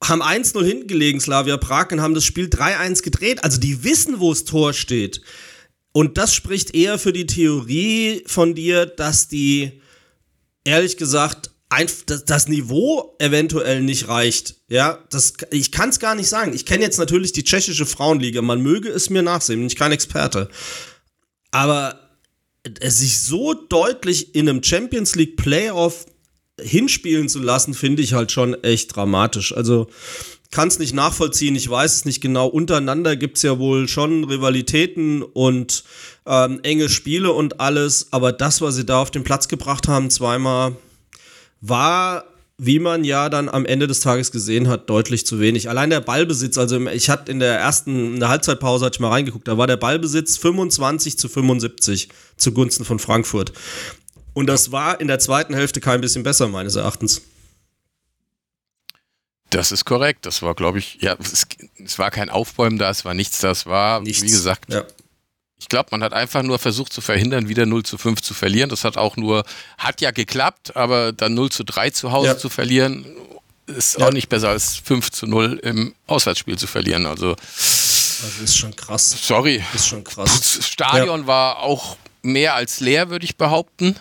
haben 0.02 0.22
1-0 0.22 0.64
hinten 0.64 0.86
gelegen, 0.86 1.20
Slavia 1.20 1.56
Prag, 1.56 1.90
und 1.92 2.00
haben 2.00 2.14
das 2.14 2.24
Spiel 2.24 2.46
3-1 2.46 3.02
gedreht. 3.02 3.42
Also 3.42 3.58
die 3.58 3.84
wissen, 3.84 4.20
wo 4.20 4.32
das 4.32 4.44
Tor 4.44 4.72
steht. 4.72 5.20
Und 5.92 6.18
das 6.18 6.34
spricht 6.34 6.74
eher 6.74 6.98
für 6.98 7.12
die 7.12 7.26
Theorie 7.26 8.24
von 8.26 8.54
dir, 8.54 8.86
dass 8.86 9.28
die, 9.28 9.80
ehrlich 10.64 10.96
gesagt, 10.96 11.50
das 12.26 12.48
Niveau 12.48 13.16
eventuell 13.18 13.82
nicht 13.82 14.08
reicht. 14.08 14.56
Ja, 14.68 14.98
das, 15.10 15.34
ich 15.50 15.72
kann 15.72 15.90
es 15.90 15.98
gar 15.98 16.14
nicht 16.14 16.28
sagen. 16.28 16.52
Ich 16.52 16.66
kenne 16.66 16.82
jetzt 16.82 16.98
natürlich 16.98 17.32
die 17.32 17.44
tschechische 17.44 17.86
Frauenliga. 17.86 18.42
Man 18.42 18.60
möge 18.60 18.88
es 18.88 19.10
mir 19.10 19.22
nachsehen, 19.22 19.60
bin 19.60 19.66
ich 19.66 19.76
kein 19.76 19.92
Experte. 19.92 20.48
Aber 21.50 22.00
es 22.80 22.98
sich 22.98 23.20
so 23.20 23.54
deutlich 23.54 24.34
in 24.34 24.48
einem 24.48 24.62
Champions 24.62 25.14
League 25.14 25.36
Playoff 25.36 26.06
hinspielen 26.60 27.28
zu 27.28 27.40
lassen, 27.40 27.74
finde 27.74 28.02
ich 28.02 28.12
halt 28.12 28.32
schon 28.32 28.54
echt 28.62 28.94
dramatisch. 28.94 29.54
Also 29.56 29.88
kann 30.50 30.68
es 30.68 30.78
nicht 30.78 30.94
nachvollziehen, 30.94 31.56
ich 31.56 31.68
weiß 31.68 31.94
es 31.94 32.04
nicht 32.04 32.20
genau. 32.20 32.46
Untereinander 32.46 33.16
gibt 33.16 33.38
es 33.38 33.42
ja 33.42 33.58
wohl 33.58 33.88
schon 33.88 34.24
Rivalitäten 34.24 35.22
und 35.22 35.82
ähm, 36.26 36.60
enge 36.62 36.88
Spiele 36.88 37.32
und 37.32 37.60
alles, 37.60 38.08
aber 38.12 38.32
das, 38.32 38.60
was 38.60 38.76
sie 38.76 38.86
da 38.86 39.00
auf 39.00 39.10
den 39.10 39.24
Platz 39.24 39.48
gebracht 39.48 39.88
haben, 39.88 40.10
zweimal, 40.10 40.76
war 41.68 42.24
wie 42.56 42.78
man 42.78 43.02
ja 43.02 43.28
dann 43.28 43.48
am 43.48 43.66
Ende 43.66 43.86
des 43.88 44.00
Tages 44.00 44.30
gesehen 44.30 44.68
hat, 44.68 44.88
deutlich 44.88 45.26
zu 45.26 45.40
wenig. 45.40 45.68
Allein 45.68 45.90
der 45.90 46.00
Ballbesitz, 46.00 46.56
also 46.56 46.80
ich 46.86 47.10
hatte 47.10 47.30
in 47.32 47.40
der 47.40 47.58
ersten, 47.58 48.14
in 48.14 48.20
der 48.20 48.28
Halbzeitpause 48.28 48.84
hatte 48.84 48.96
ich 48.96 49.00
mal 49.00 49.10
reingeguckt, 49.10 49.48
da 49.48 49.58
war 49.58 49.66
der 49.66 49.76
Ballbesitz 49.76 50.36
25 50.36 51.18
zu 51.18 51.28
75 51.28 52.10
zugunsten 52.36 52.84
von 52.84 53.00
Frankfurt. 53.00 53.52
Und 54.34 54.46
das 54.46 54.70
war 54.70 55.00
in 55.00 55.08
der 55.08 55.18
zweiten 55.18 55.54
Hälfte 55.54 55.80
kein 55.80 56.00
bisschen 56.00 56.22
besser, 56.22 56.48
meines 56.48 56.76
Erachtens. 56.76 57.22
Das 59.50 59.72
ist 59.72 59.84
korrekt. 59.84 60.26
Das 60.26 60.42
war, 60.42 60.54
glaube 60.54 60.78
ich, 60.78 60.98
ja, 61.00 61.16
es, 61.20 61.46
es, 61.84 61.98
war 61.98 62.10
kein 62.10 62.30
Aufbäumen 62.30 62.78
da, 62.78 62.90
es 62.90 63.04
war 63.04 63.14
nichts, 63.14 63.40
das 63.40 63.66
war, 63.66 64.00
nichts. 64.00 64.22
wie 64.22 64.30
gesagt, 64.30 64.72
ja. 64.72 64.84
Ich 65.64 65.70
glaube, 65.70 65.88
man 65.92 66.02
hat 66.02 66.12
einfach 66.12 66.42
nur 66.42 66.58
versucht 66.58 66.92
zu 66.92 67.00
verhindern, 67.00 67.48
wieder 67.48 67.64
0 67.64 67.84
zu 67.84 67.96
5 67.96 68.20
zu 68.20 68.34
verlieren. 68.34 68.68
Das 68.68 68.84
hat 68.84 68.98
auch 68.98 69.16
nur, 69.16 69.44
hat 69.78 70.02
ja 70.02 70.10
geklappt, 70.10 70.76
aber 70.76 71.12
dann 71.12 71.32
0 71.32 71.50
zu 71.50 71.64
3 71.64 71.88
zu 71.88 72.12
Hause 72.12 72.28
ja. 72.28 72.36
zu 72.36 72.50
verlieren, 72.50 73.06
ist 73.66 73.98
ja. 73.98 74.06
auch 74.06 74.12
nicht 74.12 74.28
besser 74.28 74.50
als 74.50 74.76
5 74.76 75.10
zu 75.10 75.26
0 75.26 75.58
im 75.62 75.94
Auswärtsspiel 76.06 76.58
zu 76.58 76.66
verlieren. 76.66 77.06
Also, 77.06 77.34
das 77.34 78.40
ist 78.44 78.58
schon 78.58 78.76
krass. 78.76 79.16
Sorry. 79.26 79.64
Ist 79.72 79.88
schon 79.88 80.04
krass. 80.04 80.38
Das 80.38 80.66
Stadion 80.68 81.22
ja. 81.22 81.26
war 81.26 81.60
auch 81.60 81.96
mehr 82.20 82.54
als 82.54 82.80
leer, 82.80 83.08
würde 83.08 83.24
ich 83.24 83.38
behaupten. 83.38 83.96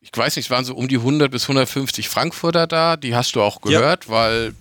Ich 0.00 0.16
weiß 0.16 0.36
nicht, 0.36 0.46
es 0.46 0.50
waren 0.50 0.64
so 0.64 0.76
um 0.76 0.86
die 0.86 0.98
100 0.98 1.28
bis 1.28 1.42
150 1.42 2.08
Frankfurter 2.08 2.68
da. 2.68 2.96
Die 2.96 3.16
hast 3.16 3.34
du 3.34 3.42
auch 3.42 3.62
gehört, 3.62 4.08
weil 4.08 4.54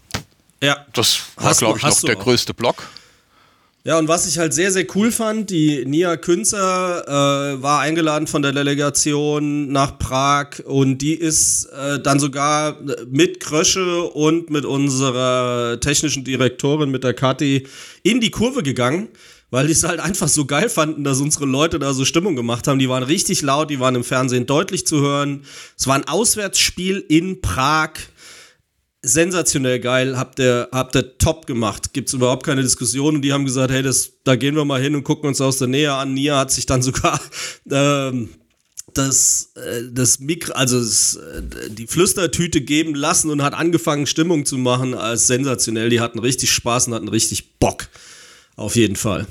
ja. 0.63 0.83
das 0.93 1.19
war, 1.35 1.53
glaube 1.53 1.77
ich, 1.77 1.83
noch 1.83 2.01
der 2.01 2.17
auch. 2.17 2.23
größte 2.23 2.55
Block. 2.55 2.87
Ja, 3.83 3.97
und 3.97 4.07
was 4.07 4.27
ich 4.27 4.37
halt 4.37 4.53
sehr, 4.53 4.71
sehr 4.71 4.85
cool 4.93 5.11
fand, 5.11 5.49
die 5.49 5.85
Nia 5.85 6.15
Künzer 6.15 7.03
äh, 7.07 7.63
war 7.63 7.79
eingeladen 7.79 8.27
von 8.27 8.43
der 8.43 8.51
Delegation 8.51 9.71
nach 9.71 9.97
Prag 9.97 10.59
und 10.65 10.99
die 10.99 11.15
ist 11.15 11.65
äh, 11.65 11.99
dann 11.99 12.19
sogar 12.19 12.77
mit 13.09 13.39
Krösche 13.39 14.03
und 14.03 14.51
mit 14.51 14.65
unserer 14.65 15.79
technischen 15.79 16.23
Direktorin, 16.23 16.91
mit 16.91 17.03
der 17.03 17.15
Kathi, 17.15 17.65
in 18.03 18.21
die 18.21 18.29
Kurve 18.29 18.61
gegangen, 18.61 19.07
weil 19.49 19.65
die 19.65 19.73
es 19.73 19.83
halt 19.83 19.99
einfach 19.99 20.27
so 20.27 20.45
geil 20.45 20.69
fanden, 20.69 21.03
dass 21.03 21.19
unsere 21.19 21.47
Leute 21.47 21.79
da 21.79 21.95
so 21.95 22.05
Stimmung 22.05 22.35
gemacht 22.35 22.67
haben. 22.67 22.77
Die 22.77 22.87
waren 22.87 23.01
richtig 23.01 23.41
laut, 23.41 23.71
die 23.71 23.79
waren 23.79 23.95
im 23.95 24.03
Fernsehen 24.03 24.45
deutlich 24.45 24.85
zu 24.85 25.01
hören. 25.01 25.41
Es 25.75 25.87
war 25.87 25.95
ein 25.95 26.07
Auswärtsspiel 26.07 27.03
in 27.09 27.41
Prag 27.41 27.93
sensationell 29.01 29.79
geil, 29.79 30.17
habt 30.17 30.39
ihr, 30.39 30.69
habt 30.71 30.95
ihr 30.95 31.17
top 31.17 31.47
gemacht. 31.47 31.93
Gibt's 31.93 32.13
überhaupt 32.13 32.45
keine 32.45 32.61
Diskussion. 32.61 33.15
Und 33.15 33.21
die 33.21 33.33
haben 33.33 33.45
gesagt, 33.45 33.71
hey, 33.71 33.81
das, 33.81 34.11
da 34.23 34.35
gehen 34.35 34.55
wir 34.55 34.65
mal 34.65 34.81
hin 34.81 34.95
und 34.95 35.03
gucken 35.03 35.27
uns 35.27 35.41
aus 35.41 35.57
der 35.57 35.67
Nähe 35.67 35.93
an. 35.93 36.13
Nia 36.13 36.37
hat 36.37 36.51
sich 36.51 36.65
dann 36.65 36.81
sogar 36.81 37.19
ähm, 37.69 38.29
das, 38.93 39.51
äh, 39.55 39.83
das 39.91 40.19
Mikro, 40.19 40.53
also 40.53 40.79
das, 40.79 41.15
äh, 41.15 41.41
die 41.69 41.87
Flüstertüte 41.87 42.61
geben 42.61 42.93
lassen 42.93 43.29
und 43.31 43.41
hat 43.41 43.53
angefangen, 43.53 44.05
Stimmung 44.05 44.45
zu 44.45 44.57
machen 44.57 44.93
als 44.93 45.27
sensationell. 45.27 45.89
Die 45.89 45.99
hatten 45.99 46.19
richtig 46.19 46.51
Spaß 46.51 46.87
und 46.87 46.93
hatten 46.93 47.07
richtig 47.07 47.57
Bock. 47.57 47.87
Auf 48.55 48.75
jeden 48.75 48.95
Fall. 48.95 49.25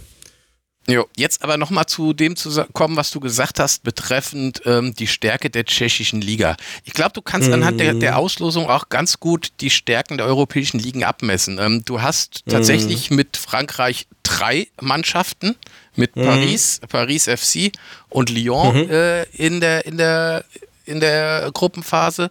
Jo, 0.88 1.06
jetzt 1.16 1.44
aber 1.44 1.56
nochmal 1.56 1.86
zu 1.86 2.14
dem 2.14 2.36
zu 2.36 2.64
kommen, 2.72 2.96
was 2.96 3.10
du 3.10 3.20
gesagt 3.20 3.60
hast, 3.60 3.82
betreffend 3.82 4.62
ähm, 4.64 4.94
die 4.94 5.06
Stärke 5.06 5.50
der 5.50 5.64
tschechischen 5.64 6.20
Liga. 6.20 6.56
Ich 6.84 6.94
glaube, 6.94 7.12
du 7.12 7.20
kannst 7.22 7.48
mhm. 7.48 7.54
anhand 7.54 7.80
der, 7.80 7.94
der, 7.94 8.16
Auslosung 8.16 8.68
auch 8.68 8.88
ganz 8.88 9.20
gut 9.20 9.48
die 9.60 9.70
Stärken 9.70 10.16
der 10.16 10.26
europäischen 10.26 10.78
Ligen 10.78 11.04
abmessen. 11.04 11.58
Ähm, 11.58 11.84
du 11.84 12.00
hast 12.00 12.46
mhm. 12.46 12.52
tatsächlich 12.52 13.10
mit 13.10 13.36
Frankreich 13.36 14.06
drei 14.22 14.68
Mannschaften, 14.80 15.54
mit 15.96 16.16
mhm. 16.16 16.24
Paris, 16.24 16.80
Paris 16.88 17.24
FC 17.24 17.72
und 18.08 18.30
Lyon 18.30 18.84
mhm. 18.84 18.90
äh, 18.90 19.22
in, 19.24 19.60
der, 19.60 19.84
in, 19.84 19.98
der, 19.98 20.44
in 20.86 21.00
der 21.00 21.50
Gruppenphase. 21.52 22.30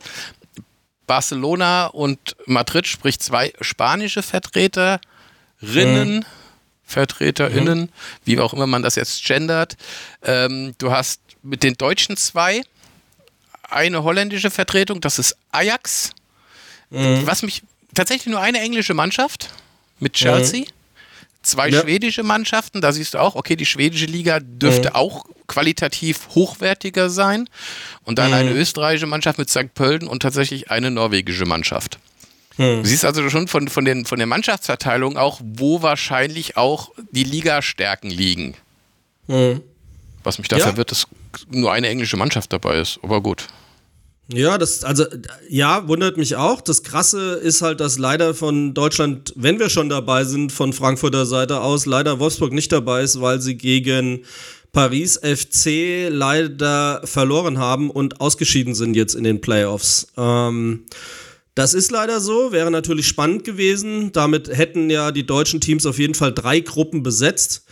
Barcelona 1.05 1.87
und 1.87 2.35
Madrid, 2.45 2.87
sprich 2.87 3.19
zwei 3.19 3.53
spanische 3.61 4.21
Vertreterinnen 4.21 4.99
mhm. 5.61 6.25
VertreterInnen, 6.89 7.81
mhm. 7.81 7.89
wie 8.25 8.39
auch 8.39 8.53
immer 8.53 8.67
man 8.67 8.83
das 8.83 8.95
jetzt 8.95 9.23
gendert. 9.23 9.77
Ähm, 10.23 10.73
du 10.77 10.91
hast 10.91 11.21
mit 11.43 11.63
den 11.63 11.75
Deutschen 11.75 12.17
zwei 12.17 12.63
eine 13.69 14.03
holländische 14.03 14.49
Vertretung, 14.49 14.99
das 14.99 15.19
ist 15.19 15.37
Ajax. 15.51 16.11
Mhm. 16.89 17.21
Was 17.25 17.43
mich 17.43 17.61
tatsächlich 17.93 18.27
nur 18.27 18.41
eine 18.41 18.59
englische 18.59 18.93
Mannschaft 18.93 19.49
mit 19.99 20.13
Chelsea. 20.13 20.61
Mhm. 20.61 20.65
Zwei 21.41 21.69
ja. 21.69 21.81
schwedische 21.81 22.23
Mannschaften, 22.23 22.81
da 22.81 22.91
siehst 22.91 23.13
du 23.13 23.19
auch, 23.19 23.35
okay, 23.35 23.55
die 23.55 23.65
schwedische 23.65 24.05
Liga 24.05 24.39
dürfte 24.41 24.89
mhm. 24.89 24.95
auch 24.95 25.25
qualitativ 25.47 26.27
hochwertiger 26.35 27.09
sein. 27.09 27.47
Und 28.03 28.19
dann 28.19 28.33
eine 28.33 28.51
mhm. 28.51 28.57
österreichische 28.57 29.07
Mannschaft 29.07 29.37
mit 29.37 29.49
St. 29.49 29.73
Pölten 29.73 30.07
und 30.07 30.21
tatsächlich 30.21 30.69
eine 30.69 30.91
norwegische 30.91 31.45
Mannschaft. 31.45 31.99
Hm. 32.59 32.83
Du 32.83 32.89
siehst 32.89 33.05
also 33.05 33.27
schon 33.29 33.47
von, 33.47 33.69
von, 33.69 33.85
den, 33.85 34.05
von 34.05 34.17
der 34.17 34.27
Mannschaftsverteilung 34.27 35.15
auch, 35.15 35.39
wo 35.41 35.81
wahrscheinlich 35.81 36.57
auch 36.57 36.91
die 37.11 37.23
Ligastärken 37.23 38.11
liegen. 38.11 38.55
Hm. 39.27 39.61
Was 40.23 40.39
mich 40.39 40.49
da 40.49 40.57
ja. 40.57 40.65
verwirrt, 40.65 40.91
dass 40.91 41.07
nur 41.49 41.71
eine 41.71 41.87
englische 41.87 42.17
Mannschaft 42.17 42.51
dabei 42.51 42.79
ist. 42.79 42.99
Aber 43.01 43.21
gut. 43.21 43.47
Ja, 44.27 44.57
das, 44.57 44.83
also, 44.83 45.05
ja, 45.47 45.87
wundert 45.87 46.17
mich 46.17 46.35
auch. 46.35 46.59
Das 46.59 46.83
Krasse 46.83 47.35
ist 47.35 47.61
halt, 47.61 47.79
dass 47.79 47.97
leider 47.97 48.35
von 48.35 48.73
Deutschland, 48.73 49.31
wenn 49.37 49.57
wir 49.57 49.69
schon 49.69 49.87
dabei 49.87 50.25
sind, 50.25 50.51
von 50.51 50.73
Frankfurter 50.73 51.25
Seite 51.25 51.61
aus, 51.61 51.85
leider 51.85 52.19
Wolfsburg 52.19 52.51
nicht 52.51 52.73
dabei 52.73 53.03
ist, 53.03 53.21
weil 53.21 53.39
sie 53.39 53.55
gegen 53.55 54.25
Paris 54.73 55.17
FC 55.17 56.09
leider 56.09 57.01
verloren 57.05 57.57
haben 57.57 57.89
und 57.89 58.19
ausgeschieden 58.19 58.75
sind 58.75 58.95
jetzt 58.95 59.15
in 59.15 59.23
den 59.23 59.39
Playoffs. 59.39 60.11
Ähm, 60.17 60.83
das 61.55 61.73
ist 61.73 61.91
leider 61.91 62.19
so, 62.19 62.51
wäre 62.51 62.71
natürlich 62.71 63.07
spannend 63.07 63.43
gewesen. 63.43 64.11
Damit 64.11 64.47
hätten 64.47 64.89
ja 64.89 65.11
die 65.11 65.25
deutschen 65.25 65.59
Teams 65.61 65.85
auf 65.85 65.99
jeden 65.99 66.15
Fall 66.15 66.33
drei 66.33 66.59
Gruppen 66.59 67.03
besetzt. 67.03 67.65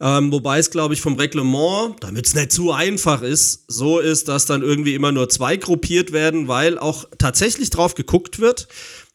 Ähm, 0.00 0.32
wobei 0.32 0.58
es, 0.58 0.70
glaube 0.70 0.94
ich, 0.94 1.00
vom 1.00 1.14
Reglement, 1.14 1.96
damit 2.00 2.26
es 2.26 2.34
nicht 2.34 2.52
zu 2.52 2.72
einfach 2.72 3.22
ist, 3.22 3.64
so 3.68 4.00
ist, 4.00 4.28
dass 4.28 4.46
dann 4.46 4.62
irgendwie 4.62 4.94
immer 4.94 5.12
nur 5.12 5.28
zwei 5.28 5.56
gruppiert 5.56 6.12
werden, 6.12 6.48
weil 6.48 6.78
auch 6.78 7.04
tatsächlich 7.18 7.70
drauf 7.70 7.94
geguckt 7.94 8.40
wird, 8.40 8.66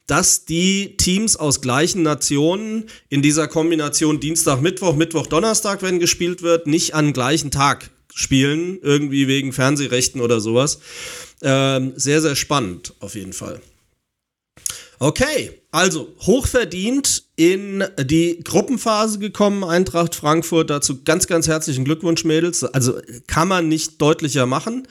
dass 0.07 0.45
die 0.45 0.95
Teams 0.97 1.35
aus 1.35 1.61
gleichen 1.61 2.01
Nationen 2.01 2.85
in 3.09 3.21
dieser 3.21 3.47
Kombination 3.47 4.19
Dienstag, 4.19 4.61
Mittwoch, 4.61 4.95
Mittwoch, 4.95 5.27
Donnerstag, 5.27 5.81
wenn 5.83 5.99
gespielt 5.99 6.41
wird, 6.41 6.65
nicht 6.65 6.95
an 6.95 7.13
gleichen 7.13 7.51
Tag 7.51 7.91
spielen, 8.13 8.79
irgendwie 8.81 9.27
wegen 9.27 9.53
Fernsehrechten 9.53 10.21
oder 10.21 10.39
sowas. 10.39 10.79
Ähm, 11.41 11.93
sehr, 11.95 12.21
sehr 12.21 12.35
spannend, 12.35 12.93
auf 12.99 13.15
jeden 13.15 13.33
Fall. 13.33 13.61
Okay, 15.01 15.61
also 15.71 16.09
hochverdient 16.19 17.23
in 17.37 17.85
die 18.01 18.41
Gruppenphase 18.43 19.17
gekommen, 19.19 19.63
Eintracht 19.63 20.13
Frankfurt. 20.13 20.69
Dazu 20.69 21.03
ganz, 21.05 21.25
ganz 21.25 21.47
herzlichen 21.47 21.85
Glückwunsch, 21.85 22.25
Mädels. 22.25 22.65
Also 22.65 22.99
kann 23.25 23.47
man 23.47 23.69
nicht 23.69 24.01
deutlicher 24.01 24.45
machen. 24.45 24.89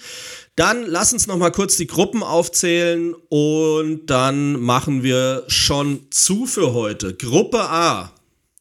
Dann 0.57 0.87
lass 0.87 1.13
uns 1.13 1.27
noch 1.27 1.37
mal 1.37 1.53
kurz 1.53 1.77
die 1.77 1.87
Gruppen 1.87 2.23
aufzählen 2.23 3.15
und 3.29 4.07
dann 4.07 4.59
machen 4.59 5.03
wir 5.03 5.45
schon 5.49 6.07
zu 6.11 6.47
für 6.47 6.73
heute. 6.73 7.15
Gruppe 7.15 7.61
A. 7.61 8.11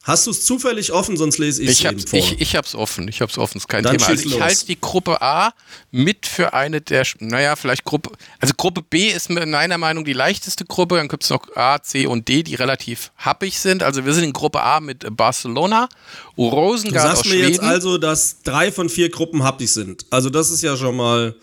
Hast 0.07 0.25
du 0.25 0.31
es 0.31 0.45
zufällig 0.45 0.93
offen, 0.93 1.17
sonst 1.17 1.37
lese 1.37 1.61
ich 1.61 1.69
es 1.69 1.83
eben 1.83 1.99
vor. 1.99 2.17
Ich, 2.17 2.39
ich 2.39 2.55
habe 2.55 2.65
es 2.65 2.75
offen, 2.75 3.09
ich 3.09 3.19
habe 3.19 3.29
es 3.29 3.37
offen, 3.37 3.57
ist 3.57 3.67
kein 3.67 3.83
Dann 3.83 3.97
Thema. 3.97 4.07
Also 4.07 4.25
ich 4.25 4.39
halte 4.39 4.65
die 4.65 4.79
Gruppe 4.79 5.21
A 5.21 5.51
mit 5.91 6.25
für 6.25 6.53
eine 6.53 6.79
der, 6.79 7.05
naja, 7.19 7.57
vielleicht 7.57 7.83
Gruppe, 7.83 8.11
also 8.39 8.53
Gruppe 8.55 8.83
B 8.89 9.09
ist 9.09 9.29
in 9.29 9.51
meiner 9.51 9.77
Meinung 9.77 10.05
die 10.05 10.13
leichteste 10.13 10.63
Gruppe, 10.63 10.95
dann 10.95 11.09
gibt 11.09 11.25
es 11.25 11.29
noch 11.29 11.53
A, 11.57 11.81
C 11.83 12.07
und 12.07 12.29
D, 12.29 12.41
die 12.43 12.55
relativ 12.55 13.11
happig 13.17 13.59
sind. 13.59 13.83
Also 13.83 14.05
wir 14.05 14.13
sind 14.13 14.23
in 14.23 14.31
Gruppe 14.31 14.63
A 14.63 14.79
mit 14.79 15.05
Barcelona, 15.17 15.89
Rosengard 16.37 17.03
Du 17.03 17.09
sagst 17.09 17.25
mir 17.25 17.31
Schweden. 17.31 17.49
jetzt 17.49 17.59
also, 17.59 17.97
dass 17.97 18.41
drei 18.43 18.71
von 18.71 18.87
vier 18.87 19.09
Gruppen 19.09 19.43
happig 19.43 19.73
sind. 19.73 20.05
Also 20.09 20.29
das 20.29 20.51
ist 20.51 20.61
ja 20.63 20.77
schon 20.77 20.95
mal... 20.95 21.35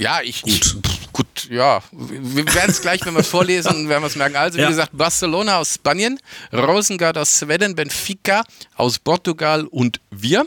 Ja, 0.00 0.20
ich 0.22 0.42
gut. 0.42 0.52
Ich, 0.52 1.12
gut, 1.12 1.48
ja. 1.50 1.82
Wir 1.92 2.46
werden 2.54 2.70
es 2.70 2.80
gleich, 2.80 3.04
wenn 3.04 3.12
wir 3.12 3.20
es 3.20 3.28
vorlesen, 3.28 3.88
werden 3.88 4.02
wir 4.02 4.06
es 4.06 4.16
merken. 4.16 4.36
Also, 4.36 4.56
wie 4.56 4.62
ja. 4.62 4.68
gesagt, 4.68 4.96
Barcelona 4.96 5.58
aus 5.58 5.74
Spanien, 5.74 6.18
Rosengard 6.52 7.18
aus 7.18 7.38
Schweden, 7.38 7.74
Benfica 7.74 8.44
aus 8.76 8.98
Portugal 8.98 9.66
und 9.66 10.00
wir. 10.10 10.46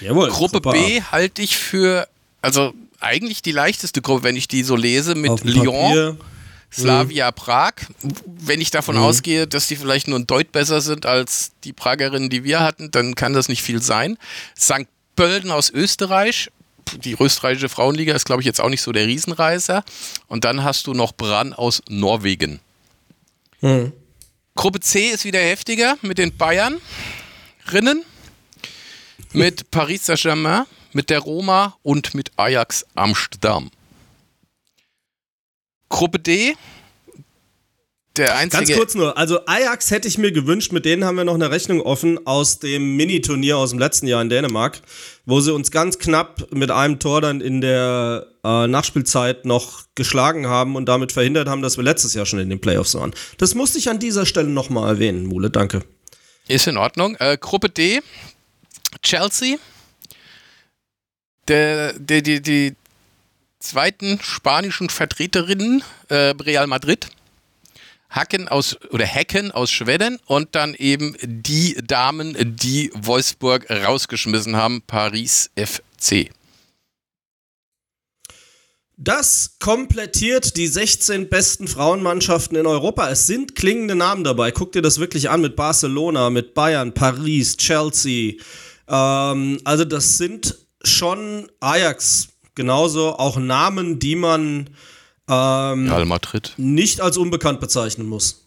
Jawohl, 0.00 0.30
Gruppe 0.30 0.56
super. 0.56 0.72
B 0.72 1.02
halte 1.02 1.42
ich 1.42 1.56
für, 1.56 2.08
also 2.40 2.72
eigentlich 2.98 3.42
die 3.42 3.52
leichteste 3.52 4.00
Gruppe, 4.00 4.22
wenn 4.22 4.36
ich 4.36 4.48
die 4.48 4.62
so 4.62 4.74
lese, 4.74 5.14
mit 5.14 5.44
Lyon. 5.44 6.18
Slavia 6.72 7.30
mhm. 7.30 7.34
Prag. 7.34 7.72
Wenn 8.26 8.60
ich 8.60 8.70
davon 8.70 8.96
mhm. 8.96 9.02
ausgehe, 9.02 9.46
dass 9.46 9.68
die 9.68 9.76
vielleicht 9.76 10.08
nur 10.08 10.18
ein 10.18 10.26
Deut 10.26 10.50
besser 10.50 10.80
sind 10.80 11.06
als 11.06 11.52
die 11.62 11.72
Pragerinnen, 11.72 12.30
die 12.30 12.42
wir 12.42 12.60
hatten, 12.60 12.90
dann 12.90 13.14
kann 13.14 13.32
das 13.32 13.48
nicht 13.48 13.62
viel 13.62 13.80
sein. 13.80 14.18
St. 14.58 14.86
Pölten 15.14 15.52
aus 15.52 15.70
Österreich, 15.70 16.50
die 16.92 17.16
österreichische 17.18 17.68
Frauenliga 17.68 18.14
ist, 18.14 18.24
glaube 18.24 18.42
ich, 18.42 18.46
jetzt 18.46 18.60
auch 18.60 18.68
nicht 18.68 18.82
so 18.82 18.92
der 18.92 19.06
Riesenreißer. 19.06 19.84
Und 20.28 20.44
dann 20.44 20.64
hast 20.64 20.86
du 20.86 20.94
noch 20.94 21.12
Bran 21.12 21.52
aus 21.52 21.82
Norwegen. 21.88 22.60
Hm. 23.60 23.92
Gruppe 24.54 24.80
C 24.80 25.08
ist 25.08 25.24
wieder 25.24 25.40
heftiger 25.40 25.96
mit 26.02 26.18
den 26.18 26.36
Bayern. 26.36 26.80
Rinnen. 27.72 28.04
Mit 29.32 29.70
Paris 29.72 30.06
Saint-Germain, 30.06 30.64
mit 30.92 31.10
der 31.10 31.18
Roma 31.18 31.76
und 31.82 32.14
mit 32.14 32.30
Ajax 32.36 32.86
Amsterdam. 32.94 33.70
Gruppe 35.88 36.20
D 36.20 36.56
der 38.16 38.36
einzige. 38.36 38.64
Ganz 38.64 38.78
kurz 38.78 38.94
nur, 38.94 39.18
also 39.18 39.44
Ajax 39.46 39.90
hätte 39.90 40.06
ich 40.06 40.18
mir 40.18 40.30
gewünscht, 40.30 40.72
mit 40.72 40.84
denen 40.84 41.04
haben 41.04 41.16
wir 41.16 41.24
noch 41.24 41.34
eine 41.34 41.50
Rechnung 41.50 41.80
offen 41.80 42.26
aus 42.26 42.58
dem 42.60 42.96
Mini-Turnier 42.96 43.58
aus 43.58 43.70
dem 43.70 43.78
letzten 43.78 44.06
Jahr 44.06 44.22
in 44.22 44.28
Dänemark, 44.28 44.80
wo 45.26 45.40
sie 45.40 45.52
uns 45.52 45.70
ganz 45.70 45.98
knapp 45.98 46.52
mit 46.52 46.70
einem 46.70 46.98
Tor 47.00 47.20
dann 47.20 47.40
in 47.40 47.60
der 47.60 48.26
äh, 48.44 48.66
Nachspielzeit 48.66 49.44
noch 49.44 49.84
geschlagen 49.94 50.46
haben 50.46 50.76
und 50.76 50.86
damit 50.86 51.12
verhindert 51.12 51.48
haben, 51.48 51.62
dass 51.62 51.76
wir 51.76 51.84
letztes 51.84 52.14
Jahr 52.14 52.26
schon 52.26 52.38
in 52.38 52.50
den 52.50 52.60
Playoffs 52.60 52.94
waren. 52.94 53.14
Das 53.38 53.54
musste 53.54 53.78
ich 53.78 53.88
an 53.88 53.98
dieser 53.98 54.26
Stelle 54.26 54.48
nochmal 54.48 54.88
erwähnen, 54.88 55.26
Mule, 55.26 55.50
danke. 55.50 55.82
Ist 56.46 56.66
in 56.66 56.76
Ordnung. 56.76 57.16
Äh, 57.18 57.36
Gruppe 57.38 57.68
D, 57.68 58.00
Chelsea. 59.02 59.56
Der, 61.48 61.92
der, 61.98 62.22
die, 62.22 62.40
die 62.40 62.74
zweiten 63.58 64.18
spanischen 64.22 64.88
Vertreterinnen, 64.88 65.82
äh, 66.08 66.34
Real 66.40 66.66
Madrid 66.66 67.08
Hacken 68.14 68.48
aus 68.48 68.78
oder 68.90 69.06
Hacken 69.06 69.50
aus 69.50 69.72
Schweden 69.72 70.20
und 70.26 70.54
dann 70.54 70.74
eben 70.74 71.16
die 71.22 71.76
Damen, 71.84 72.36
die 72.56 72.90
Wolfsburg 72.94 73.68
rausgeschmissen 73.68 74.56
haben, 74.56 74.82
Paris 74.86 75.50
FC. 75.56 76.30
Das 78.96 79.56
komplettiert 79.58 80.56
die 80.56 80.68
16 80.68 81.28
besten 81.28 81.66
Frauenmannschaften 81.66 82.56
in 82.56 82.66
Europa. 82.66 83.10
Es 83.10 83.26
sind 83.26 83.56
klingende 83.56 83.96
Namen 83.96 84.22
dabei. 84.22 84.52
Guck 84.52 84.70
dir 84.70 84.82
das 84.82 85.00
wirklich 85.00 85.28
an 85.30 85.40
mit 85.40 85.56
Barcelona, 85.56 86.30
mit 86.30 86.54
Bayern, 86.54 86.94
Paris, 86.94 87.56
Chelsea. 87.56 88.34
Ähm, 88.86 89.60
also 89.64 89.84
das 89.84 90.16
sind 90.18 90.56
schon 90.84 91.50
Ajax 91.58 92.28
genauso 92.54 93.16
auch 93.16 93.36
Namen, 93.36 93.98
die 93.98 94.14
man 94.14 94.70
ähm, 95.28 95.88
Real 95.90 96.04
Madrid. 96.04 96.52
nicht 96.56 97.00
als 97.00 97.16
unbekannt 97.16 97.60
bezeichnen 97.60 98.08
muss. 98.08 98.44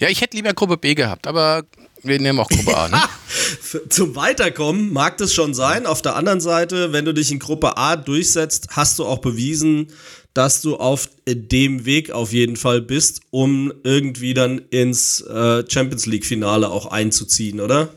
Ja, 0.00 0.08
ich 0.08 0.20
hätte 0.20 0.36
lieber 0.36 0.54
Gruppe 0.54 0.76
B 0.76 0.94
gehabt, 0.94 1.26
aber 1.26 1.64
wir 2.02 2.18
nehmen 2.18 2.38
auch 2.38 2.48
Gruppe 2.48 2.76
A. 2.76 2.88
Ne? 2.88 3.00
Zum 3.90 4.16
Weiterkommen 4.16 4.92
mag 4.92 5.18
das 5.18 5.34
schon 5.34 5.52
sein. 5.52 5.86
Auf 5.86 6.00
der 6.00 6.16
anderen 6.16 6.40
Seite, 6.40 6.92
wenn 6.92 7.04
du 7.04 7.12
dich 7.12 7.30
in 7.30 7.38
Gruppe 7.38 7.76
A 7.76 7.96
durchsetzt, 7.96 8.68
hast 8.70 8.98
du 8.98 9.04
auch 9.04 9.18
bewiesen, 9.18 9.88
dass 10.32 10.62
du 10.62 10.76
auf 10.76 11.08
dem 11.26 11.84
Weg 11.84 12.12
auf 12.12 12.32
jeden 12.32 12.56
Fall 12.56 12.80
bist, 12.80 13.20
um 13.30 13.72
irgendwie 13.82 14.32
dann 14.32 14.58
ins 14.70 15.20
äh, 15.22 15.64
Champions 15.68 16.06
League-Finale 16.06 16.70
auch 16.70 16.86
einzuziehen, 16.86 17.60
oder? 17.60 17.88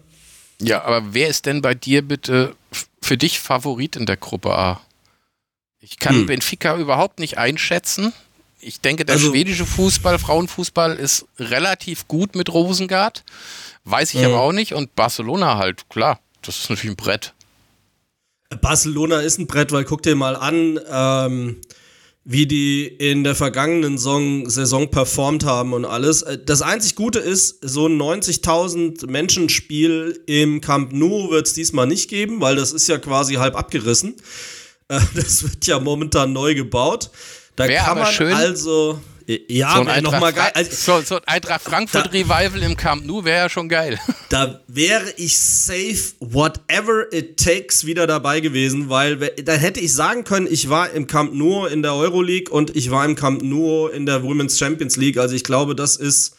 Ja, 0.62 0.84
aber 0.84 1.13
wer 1.13 1.27
ist 1.29 1.45
denn 1.45 1.62
bei 1.62 1.75
dir 1.75 2.01
bitte 2.01 2.56
für 3.01 3.17
dich 3.17 3.39
Favorit 3.39 3.95
in 3.95 4.06
der 4.06 4.17
Gruppe 4.17 4.58
A? 4.58 4.82
Ich 5.85 5.99
kann 5.99 6.15
hm. 6.15 6.25
Benfica 6.27 6.77
überhaupt 6.77 7.19
nicht 7.19 7.37
einschätzen. 7.37 8.13
Ich 8.61 8.79
denke, 8.79 9.03
der 9.03 9.15
also, 9.15 9.31
schwedische 9.31 9.65
Fußball, 9.65 10.17
Frauenfußball 10.17 10.95
ist 10.95 11.25
relativ 11.37 12.07
gut 12.07 12.35
mit 12.35 12.53
Rosengard. 12.53 13.25
Weiß 13.83 14.13
ich 14.13 14.21
äh, 14.21 14.25
aber 14.25 14.39
auch 14.39 14.53
nicht. 14.53 14.73
Und 14.73 14.95
Barcelona 14.95 15.57
halt, 15.57 15.89
klar, 15.89 16.21
das 16.41 16.59
ist 16.59 16.69
natürlich 16.69 16.93
ein 16.93 16.95
Brett. 16.95 17.33
Barcelona 18.61 19.19
ist 19.19 19.39
ein 19.39 19.47
Brett, 19.47 19.73
weil 19.73 19.83
guck 19.83 20.03
dir 20.03 20.15
mal 20.15 20.37
an, 20.37 20.79
ähm, 20.89 21.57
wie 22.23 22.47
die 22.47 22.87
in 22.87 23.25
der 23.25 23.35
vergangenen 23.35 23.97
Saison, 23.97 24.49
Saison 24.49 24.89
performt 24.89 25.43
haben 25.43 25.73
und 25.73 25.83
alles. 25.83 26.21
Äh, 26.21 26.37
das 26.45 26.61
einzig 26.61 26.95
Gute 26.95 27.19
ist, 27.19 27.57
so 27.61 27.87
ein 27.87 28.01
90.000 28.01 29.07
Menschen-Spiel 29.07 30.23
im 30.27 30.61
Camp 30.61 30.93
Nou 30.93 31.29
wird 31.29 31.47
es 31.47 31.53
diesmal 31.53 31.87
nicht 31.87 32.09
geben, 32.09 32.39
weil 32.39 32.55
das 32.55 32.71
ist 32.71 32.87
ja 32.87 32.99
quasi 32.99 33.33
halb 33.33 33.57
abgerissen. 33.57 34.15
Äh, 34.87 34.99
das 35.15 35.43
wird 35.43 35.65
ja 35.67 35.79
momentan 35.79 36.33
neu 36.33 36.55
gebaut. 36.55 37.09
Da 37.55 37.67
Wär 37.67 37.81
kann 37.81 37.99
man 37.99 38.11
schön. 38.11 38.33
also. 38.33 38.99
Ja, 39.47 39.75
so 39.77 39.89
ein 39.89 40.03
nochmal 40.03 40.33
geil. 40.33 40.51
Also, 40.53 40.99
so, 40.99 41.01
so 41.01 41.15
ein 41.15 41.21
Eintracht 41.27 41.61
Frankfurt 41.61 42.07
da, 42.07 42.09
Revival 42.09 42.61
im 42.61 42.75
Camp 42.75 43.05
Nou 43.05 43.23
wäre 43.23 43.43
ja 43.43 43.49
schon 43.49 43.69
geil. 43.69 43.97
Da 44.29 44.61
wäre 44.67 45.13
ich 45.15 45.37
safe, 45.37 46.13
whatever 46.19 47.05
it 47.13 47.37
takes, 47.37 47.85
wieder 47.85 48.07
dabei 48.07 48.39
gewesen, 48.39 48.89
weil 48.89 49.17
da 49.17 49.53
hätte 49.53 49.79
ich 49.79 49.93
sagen 49.93 50.23
können, 50.23 50.47
ich 50.49 50.69
war 50.69 50.89
im 50.89 51.05
Camp 51.05 51.33
Nou 51.35 51.67
in 51.67 51.83
der 51.83 51.93
Euroleague 51.93 52.51
und 52.51 52.75
ich 52.75 52.89
war 52.89 53.05
im 53.05 53.15
Camp 53.15 53.43
Nou 53.43 53.87
in 53.87 54.07
der 54.07 54.23
Women's 54.23 54.57
Champions 54.57 54.97
League. 54.97 55.17
Also 55.17 55.35
ich 55.35 55.43
glaube, 55.43 55.75
das 55.75 55.95
ist 55.95 56.35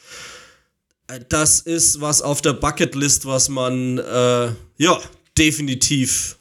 das 1.28 1.60
ist 1.60 2.00
was 2.00 2.22
auf 2.22 2.42
der 2.42 2.54
Bucketlist, 2.54 3.26
was 3.26 3.48
man 3.48 3.98
äh, 3.98 4.48
ja 4.78 5.00
definitiv 5.36 6.36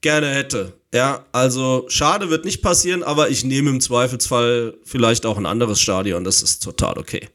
gerne 0.00 0.28
hätte. 0.28 0.72
Ja, 0.94 1.26
also 1.32 1.86
schade 1.88 2.30
wird 2.30 2.44
nicht 2.44 2.62
passieren, 2.62 3.02
aber 3.02 3.28
ich 3.28 3.42
nehme 3.42 3.68
im 3.68 3.80
Zweifelsfall 3.80 4.74
vielleicht 4.84 5.26
auch 5.26 5.36
ein 5.36 5.44
anderes 5.44 5.80
Stadion. 5.80 6.22
Das 6.22 6.40
ist 6.40 6.62
total 6.62 6.98
okay. 6.98 7.28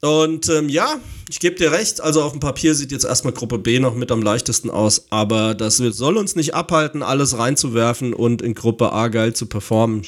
Und 0.00 0.48
ähm, 0.48 0.68
ja, 0.68 1.00
ich 1.28 1.40
gebe 1.40 1.56
dir 1.56 1.72
recht, 1.72 2.00
also 2.00 2.22
auf 2.22 2.30
dem 2.30 2.38
Papier 2.38 2.76
sieht 2.76 2.92
jetzt 2.92 3.04
erstmal 3.04 3.32
Gruppe 3.32 3.58
B 3.58 3.80
noch 3.80 3.96
mit 3.96 4.12
am 4.12 4.22
leichtesten 4.22 4.70
aus, 4.70 5.06
aber 5.10 5.56
das 5.56 5.78
soll 5.78 6.16
uns 6.16 6.36
nicht 6.36 6.54
abhalten, 6.54 7.02
alles 7.02 7.36
reinzuwerfen 7.36 8.14
und 8.14 8.40
in 8.40 8.54
Gruppe 8.54 8.92
A 8.92 9.08
geil 9.08 9.34
zu 9.34 9.46
performen. 9.46 10.06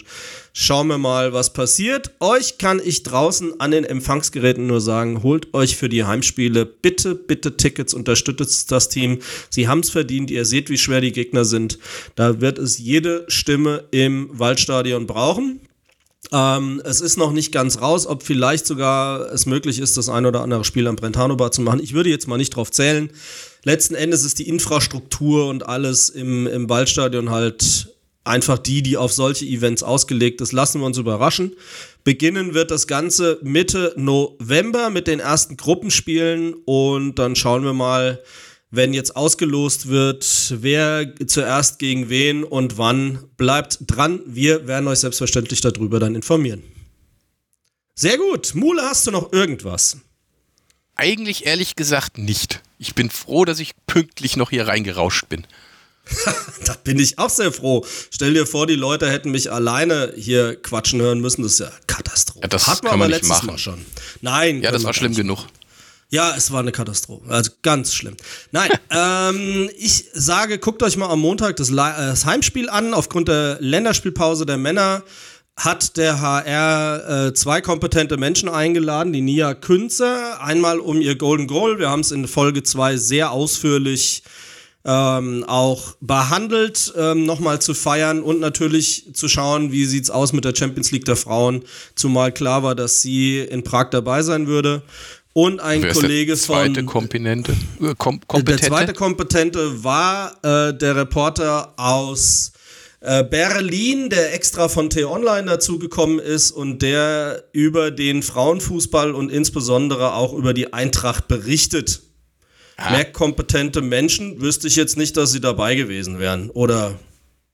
Schauen 0.53 0.87
wir 0.87 0.98
mal, 0.98 1.33
was 1.33 1.53
passiert. 1.53 2.12
Euch 2.20 2.59
kann 2.59 2.81
ich 2.85 3.03
draußen 3.03 3.59
an 3.59 3.72
den 3.72 3.85
Empfangsgeräten 3.85 4.68
nur 4.68 4.81
sagen, 4.81 5.24
holt 5.24 5.53
euch 5.55 5.76
für 5.76 5.88
die 5.88 6.05
Heimspiele 6.05 6.66
bitte, 6.66 7.16
bitte 7.16 7.57
Tickets, 7.57 7.92
unterstützt 7.92 8.70
das 8.70 8.88
Team. 8.88 9.18
Sie 9.48 9.66
haben 9.66 9.81
es 9.81 9.90
verdient, 9.90 10.31
ihr 10.31 10.44
seht, 10.44 10.70
wie 10.70 10.79
schwer 10.79 11.00
die 11.00 11.12
Gegner 11.12 11.44
sind. 11.44 11.81
Da 12.14 12.40
wird 12.40 12.59
es 12.59 12.79
jede 12.79 13.24
Stimme 13.26 13.85
im 13.90 14.31
Waldstadion 14.33 15.09
brauchen. 15.09 15.61
Ähm, 16.33 16.81
es 16.85 17.01
ist 17.01 17.16
noch 17.16 17.33
nicht 17.33 17.53
ganz 17.53 17.81
raus, 17.81 18.07
ob 18.07 18.23
vielleicht 18.23 18.66
sogar 18.66 19.33
es 19.33 19.47
möglich 19.47 19.81
ist, 19.81 19.97
das 19.97 20.09
ein 20.09 20.27
oder 20.27 20.43
andere 20.43 20.64
Spiel 20.64 20.87
am 20.87 20.97
Brentano 20.97 21.37
Bar 21.37 21.51
zu 21.51 21.61
machen. 21.61 21.81
Ich 21.83 21.93
würde 21.93 22.11
jetzt 22.11 22.29
mal 22.29 22.37
nicht 22.37 22.51
drauf 22.51 22.71
zählen. 22.71 23.11
Letzten 23.64 23.95
Endes 23.95 24.25
ist 24.25 24.38
die 24.38 24.49
Infrastruktur 24.49 25.49
und 25.49 25.66
alles 25.66 26.09
im, 26.09 26.47
im 26.47 26.69
Waldstadion 26.69 27.31
halt 27.31 27.88
einfach 28.25 28.59
die, 28.59 28.83
die 28.83 28.97
auf 28.97 29.12
solche 29.12 29.45
Events 29.45 29.83
ausgelegt 29.83 30.40
ist. 30.40 30.53
Lassen 30.53 30.81
wir 30.81 30.87
uns 30.87 30.99
überraschen. 30.99 31.53
Beginnen 32.05 32.55
wird 32.55 32.71
das 32.71 32.87
Ganze 32.87 33.38
Mitte 33.43 33.93
November 33.97 34.90
mit 34.90 35.07
den 35.07 35.21
ersten 35.21 35.57
Gruppenspielen 35.57 36.55
und 36.64 37.19
dann 37.19 37.35
schauen 37.35 37.64
wir 37.64 37.73
mal, 37.73 38.21
wenn 38.70 38.94
jetzt 38.94 39.16
ausgelost 39.16 39.88
wird, 39.88 40.54
wer 40.59 41.12
zuerst 41.26 41.78
gegen 41.78 42.09
wen 42.09 42.44
und 42.44 42.78
wann, 42.78 43.24
bleibt 43.37 43.78
dran. 43.87 44.20
Wir 44.26 44.66
werden 44.66 44.87
euch 44.88 45.00
selbstverständlich 45.00 45.61
darüber 45.61 45.98
dann 45.98 46.14
informieren. 46.14 46.62
Sehr 47.94 48.16
gut. 48.16 48.54
Mule, 48.54 48.83
hast 48.83 49.06
du 49.06 49.11
noch 49.11 49.33
irgendwas? 49.33 49.98
Eigentlich 50.94 51.46
ehrlich 51.46 51.76
gesagt 51.76 52.18
nicht. 52.18 52.62
Ich 52.78 52.94
bin 52.94 53.11
froh, 53.11 53.44
dass 53.44 53.59
ich 53.59 53.72
pünktlich 53.87 54.37
noch 54.37 54.50
hier 54.50 54.68
reingerauscht 54.68 55.28
bin. 55.28 55.46
da 56.64 56.74
bin 56.85 56.98
ich 56.98 57.18
auch 57.18 57.30
sehr 57.30 57.52
froh. 57.52 57.85
Stell 58.11 58.35
dir 58.35 58.46
vor, 58.46 58.66
die 58.66 58.74
Leute 58.74 59.11
hätten 59.11 59.30
mich 59.30 59.50
alleine 59.50 60.12
hier 60.16 60.56
quatschen 60.56 61.00
hören 61.00 61.20
müssen. 61.20 61.42
Das 61.42 61.52
ist 61.52 61.61
ja 61.61 61.70
Katastrophe. 61.87 62.40
Ja, 62.42 62.48
das 62.48 62.66
Hat 62.66 62.83
man 62.83 62.92
aber 62.94 63.09
letztes 63.09 63.28
machen. 63.28 63.46
Mal 63.46 63.59
schon. 63.59 63.85
Nein. 64.20 64.62
Ja, 64.62 64.70
das 64.72 64.85
war 64.85 64.94
schlimm 64.94 65.14
genug. 65.14 65.46
Ja, 66.11 66.35
es 66.37 66.51
war 66.51 66.61
eine 66.61 66.73
Katastrophe. 66.73 67.31
Also 67.31 67.53
ganz 67.62 67.94
schlimm. 67.94 68.16
Nein, 68.51 68.70
ähm, 68.90 69.70
ich 69.79 70.07
sage, 70.12 70.59
guckt 70.59 70.83
euch 70.83 70.96
mal 70.96 71.09
am 71.09 71.20
Montag 71.20 71.57
das, 71.57 71.68
das, 71.68 72.27
Heimspiel 72.27 72.68
an. 72.68 72.94
Aufgrund 72.94 73.29
der 73.29 73.59
Länderspielpause 73.61 74.44
der 74.44 74.57
Männer 74.57 75.03
hat 75.57 75.96
der 75.96 76.20
HR 76.20 77.27
äh, 77.29 77.35
zwei 77.35 77.61
kompetente 77.61 78.16
Menschen 78.16 78.49
eingeladen, 78.49 79.12
die 79.12 79.20
Nia 79.20 79.55
Künze, 79.55 80.40
einmal 80.40 80.81
um 80.81 81.01
ihr 81.01 81.16
Golden 81.16 81.46
Goal. 81.46 81.79
Wir 81.79 81.90
haben 81.90 82.01
es 82.01 82.11
in 82.11 82.27
Folge 82.27 82.62
2 82.62 82.96
sehr 82.96 83.31
ausführlich 83.31 84.25
ähm, 84.85 85.44
auch 85.46 85.96
behandelt, 86.01 86.92
ähm, 86.96 87.27
nochmal 87.27 87.61
zu 87.61 87.75
feiern 87.75 88.23
und 88.23 88.40
natürlich 88.40 89.11
zu 89.12 89.29
schauen, 89.29 89.73
wie 89.73 89.85
sieht's 89.85 90.09
aus 90.09 90.33
mit 90.33 90.44
der 90.44 90.57
Champions 90.57 90.90
League 90.90 91.05
der 91.05 91.16
Frauen, 91.16 91.64
zumal 91.94 92.33
klar 92.33 92.62
war, 92.62 92.75
dass 92.75 93.03
sie 93.03 93.40
in 93.40 93.62
Prag 93.62 93.90
dabei 93.90 94.23
sein 94.23 94.46
würde. 94.46 94.83
Und 95.42 95.59
ein 95.61 95.83
Wer 95.83 95.94
Kollege 95.94 96.35
ist 96.35 96.46
der 96.50 96.57
zweite 96.57 96.74
von. 96.74 96.87
Kompetente, 96.87 97.53
äh, 97.81 97.94
kom 97.96 98.20
kompetente? 98.26 98.61
Der 98.61 98.68
zweite 98.68 98.92
Kompetente 98.92 99.83
war 99.83 100.37
äh, 100.42 100.76
der 100.76 100.96
Reporter 100.96 101.72
aus 101.79 102.53
äh, 103.00 103.24
Berlin, 103.24 104.11
der 104.11 104.35
extra 104.35 104.68
von 104.68 104.90
T-Online 104.90 105.46
dazugekommen 105.46 106.18
ist 106.18 106.50
und 106.50 106.83
der 106.83 107.44
über 107.53 107.90
den 107.90 108.22
Frauenfußball 108.22 109.14
und 109.14 109.33
insbesondere 109.33 110.12
auch 110.12 110.35
über 110.35 110.53
die 110.53 110.74
Eintracht 110.74 111.26
berichtet. 111.26 112.03
Ah. 112.76 112.90
Mehr 112.90 113.11
kompetente 113.11 113.81
Menschen 113.81 114.42
wüsste 114.42 114.68
ich 114.68 114.76
jetzt 114.76 114.98
nicht, 114.98 115.16
dass 115.16 115.33
sie 115.33 115.40
dabei 115.40 115.74
gewesen 115.74 116.18
wären. 116.18 116.50
Oder 116.50 116.98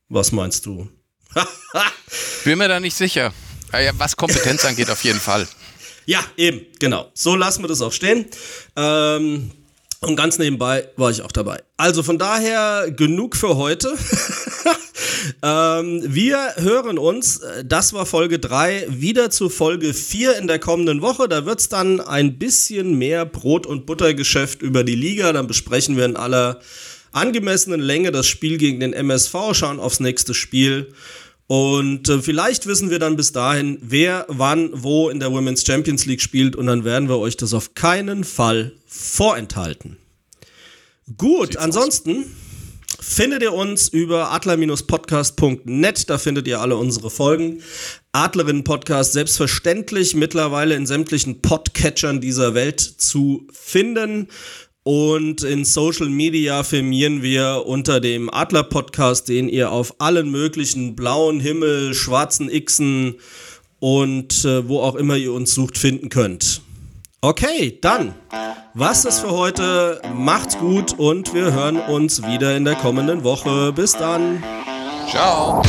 was 0.09 0.33
meinst 0.33 0.67
du? 0.67 0.89
Bin 2.45 2.59
mir 2.59 2.67
da 2.67 2.81
nicht 2.81 2.97
sicher. 2.97 3.33
Ah 3.71 3.79
was 3.97 4.17
Kompetenz 4.17 4.65
angeht, 4.65 4.91
auf 4.91 5.05
jeden 5.05 5.21
Fall. 5.21 5.47
Ja, 6.07 6.21
eben, 6.37 6.63
genau. 6.79 7.11
So 7.15 7.35
lassen 7.35 7.63
wir 7.63 7.69
das 7.69 7.83
auch 7.83 7.93
stehen. 7.93 8.27
Ähm, 8.77 9.51
und 10.01 10.15
ganz 10.15 10.39
nebenbei 10.39 10.89
war 10.97 11.11
ich 11.11 11.23
auch 11.23 11.33
dabei. 11.33 11.63
Also 11.77 12.03
von 12.03 12.17
daher 12.17 12.93
genug 12.93 13.35
für 13.35 13.57
heute. 13.57 13.89
ähm, 15.43 16.03
wir 16.07 16.55
hören 16.57 16.99
uns, 16.99 17.39
äh, 17.39 17.65
das 17.65 17.93
war 17.93 18.07
Folge 18.07 18.39
3, 18.39 18.87
wieder 18.89 19.31
zu 19.31 19.49
Folge 19.49 19.93
4 19.95 20.37
in 20.37 20.47
der 20.47 20.61
kommenden 20.61 21.03
Woche. 21.03 21.29
Da 21.29 21.45
wird 21.45 21.59
es 21.59 21.69
dann 21.69 22.01
ein 22.01 22.39
bisschen 22.39 22.97
mehr 22.99 23.25
Brot- 23.25 23.67
und 23.67 23.85
Buttergeschäft 23.85 24.63
über 24.63 24.85
die 24.85 24.95
Liga. 24.95 25.33
Dann 25.33 25.49
besprechen 25.49 25.97
wir 25.97 26.05
in 26.05 26.17
aller 26.17 26.61
angemessenen 27.11 27.81
Länge 27.81 28.13
das 28.13 28.27
Spiel 28.27 28.59
gegen 28.59 28.79
den 28.79 28.93
MSV, 28.93 29.35
schauen 29.55 29.81
aufs 29.81 29.99
nächste 29.99 30.35
Spiel 30.35 30.93
und 31.47 32.09
äh, 32.09 32.21
vielleicht 32.21 32.67
wissen 32.67 32.91
wir 32.91 32.99
dann 32.99 33.17
bis 33.17 33.33
dahin, 33.33 33.79
wer 33.81 34.27
wann 34.29 34.71
wo 34.73 35.09
in 35.09 35.21
der 35.21 35.33
Women's 35.33 35.65
Champions 35.65 36.05
League 36.07 36.21
spielt 36.21 36.57
und 36.57 36.67
dann 36.67 36.85
werden 36.85 37.09
wir 37.09 37.19
euch 37.19 37.37
das 37.37 37.55
auf 37.55 37.75
keinen 37.75 38.25
Fall 38.25 38.73
vorenthalten. 38.87 39.97
Gut, 41.17 41.53
Sieht's 41.53 41.57
ansonsten 41.59 42.19
aus. 42.19 42.99
findet 43.01 43.43
ihr 43.43 43.53
uns 43.53 43.89
über 43.89 44.33
adler-podcast.net, 44.33 46.11
da 46.11 46.19
findet 46.19 46.49
ihr 46.49 46.61
alle 46.61 46.77
unsere 46.77 47.11
Folgen. 47.11 47.63
Adlerinnen 48.11 48.65
Podcast 48.65 49.13
selbstverständlich 49.13 50.17
mittlerweile 50.17 50.75
in 50.75 50.87
sämtlichen 50.87 51.43
Podcatchern 51.43 52.21
dieser 52.21 52.55
Welt 52.55 52.81
zu 52.81 53.47
finden. 53.53 54.29
Und 54.87 55.43
in 55.43 55.65
Social 55.65 56.09
Media 56.09 56.63
firmieren 56.63 57.21
wir 57.21 57.65
unter 57.67 57.99
dem 57.99 58.33
Adler 58.33 58.63
Podcast, 58.63 59.29
den 59.29 59.49
ihr 59.49 59.73
auf 59.73 59.97
allen 59.99 60.31
möglichen 60.31 60.95
blauen 60.95 61.41
Himmel, 61.41 61.93
schwarzen 61.93 62.49
Xen 62.49 63.17
und 63.81 64.45
äh, 64.45 64.69
wo 64.69 64.79
auch 64.79 64.95
immer 64.95 65.17
ihr 65.17 65.33
uns 65.33 65.53
sucht, 65.53 65.77
finden 65.77 66.09
könnt. 66.09 66.61
Okay, 67.21 67.81
dann 67.81 68.15
was 68.75 69.05
ist 69.05 69.19
für 69.19 69.33
heute. 69.33 70.01
Macht's 70.15 70.57
gut 70.57 70.97
und 70.97 71.35
wir 71.35 71.53
hören 71.53 71.79
uns 71.79 72.23
wieder 72.23 72.57
in 72.57 72.65
der 72.65 72.77
kommenden 72.77 73.25
Woche. 73.25 73.73
Bis 73.73 73.93
dann. 73.95 74.41
Ciao. 75.11 75.63